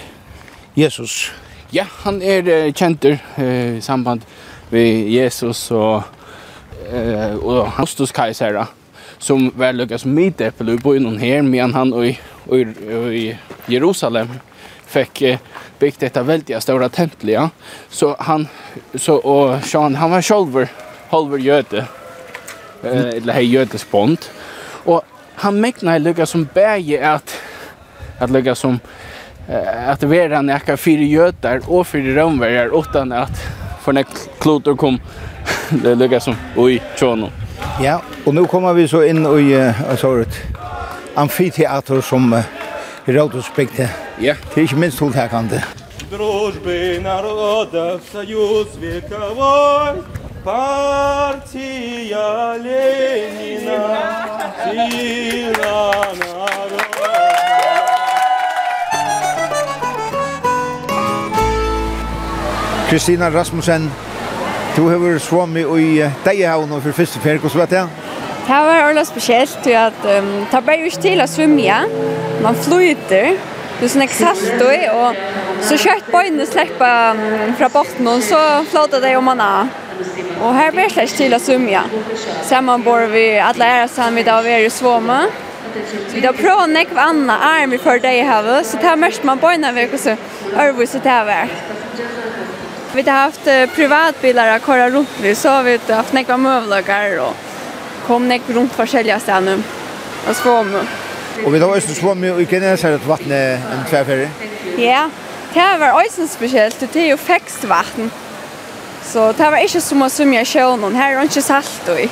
[0.75, 1.31] Jesus.
[1.73, 4.23] Ja, han er kjentur i samband
[4.71, 6.03] med Jesus og,
[6.87, 8.67] uh, og Hostus Kaisera
[9.23, 12.15] som var lukket som middepel i byen her, men han og i,
[12.47, 13.25] og i, og i
[13.71, 14.33] Jerusalem
[14.93, 15.39] fick
[15.79, 17.49] byggt detta väldigt stora tempel ja.
[17.89, 18.47] Så han
[18.95, 20.67] så och Sean han var själv
[21.09, 21.85] halver jöte.
[22.83, 24.17] Eh eller hej jötes bond.
[24.85, 25.01] Och
[25.35, 27.35] han mäknar lugga som bäge att
[28.19, 28.79] att lugga som
[29.49, 33.41] eh, att vara näka fyra jötar och fyra romvärjar utan att
[33.81, 34.05] för när
[34.39, 34.99] klotor kom
[35.69, 37.29] det lugga som oj tjono.
[37.81, 40.41] Ja, och nu kommer vi så in i uh, sorgt
[41.15, 42.41] amfiteater som uh,
[43.06, 43.88] Herodes byggde.
[44.20, 44.34] Ja.
[44.54, 45.62] Det er ikke minst hodtakande.
[46.10, 50.02] Дружбы народов союз вековой,
[50.44, 51.46] партия
[52.64, 53.80] Ленина,
[54.64, 56.78] сила народа.
[62.90, 63.92] Kristina Rasmussen,
[64.76, 67.88] du har svommet i Deiehavn og for første ferie, hvordan var det?
[68.43, 71.77] Det var ordentlig spesielt, for at um, det ble jo ikke til å svømme,
[72.43, 73.37] man flyter,
[73.79, 75.15] du snakker salt i, og
[75.63, 79.71] så kjøtt bøyene slipper um, fra botten, og så flåter det om man av.
[80.41, 81.85] Og her ble det ikke til å svømme.
[82.49, 85.21] Sammen bor vi alle ære sammen vi da vi er i svømme.
[85.73, 88.99] Så Vi har prøvd nekve andre arm i for deg i havet, så det er
[88.99, 90.17] mest man bøyene vekk, og så
[90.67, 91.55] øvelse det er.
[92.93, 97.52] Vi har haft privatbilar att köra runt vi, så har vi haft några mövlagar och
[98.07, 99.57] kom nek rundt forskjellige stedene
[100.27, 100.83] og svåme.
[101.43, 104.29] Og vi har også svåme i Guinness her at vattnet en tverferie?
[104.77, 105.07] Ja,
[105.53, 108.11] det var også spesielt, det er jo fekstvatten.
[109.03, 112.07] Så det var ikke som å svømme i sjøen, her er det ikke salt i.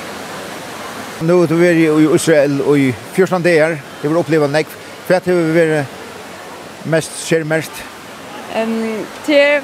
[1.22, 4.70] Nå er vi i Israel og i 14 dager, det var oppleva nek.
[5.08, 7.82] Hva har vi vært mest, skjer mest?
[8.58, 9.62] Um, til,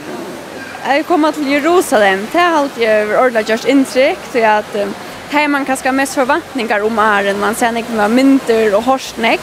[0.86, 4.94] jeg kom til Jerusalem, det har alltid vært ordentlig gjort inntrykk, så jeg at um,
[5.30, 9.40] här man kanske mest förväntningar om är än man ser inte med mynter och horsnek.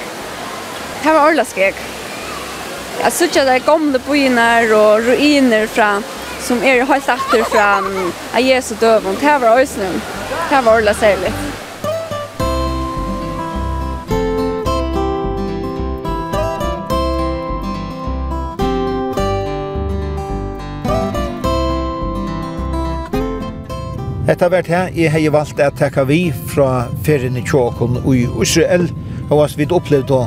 [1.03, 1.75] Det var alla skräck.
[3.03, 6.05] Jag såg där gamla byar och ruiner från
[6.41, 9.03] som är helt efter från Jesu död.
[9.21, 10.03] Det var ösnen.
[10.51, 11.64] Det var alla särligt.
[24.25, 28.87] Hetta vart her jeg har valt at taka vi frá ferðinni og i Israel,
[29.29, 30.23] hóast við å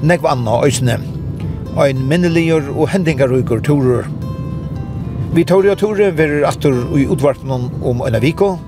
[0.00, 0.96] nekv anna øysne.
[1.76, 4.08] Ein minneligur og hendingarugur túrur.
[5.34, 8.58] Vi tar og túri verður atur i útvarpnum om Øyna viko,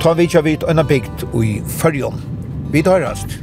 [0.00, 2.20] ta vi tja vit Øyna bygd i Førjon.
[2.70, 3.41] Vi tar rast.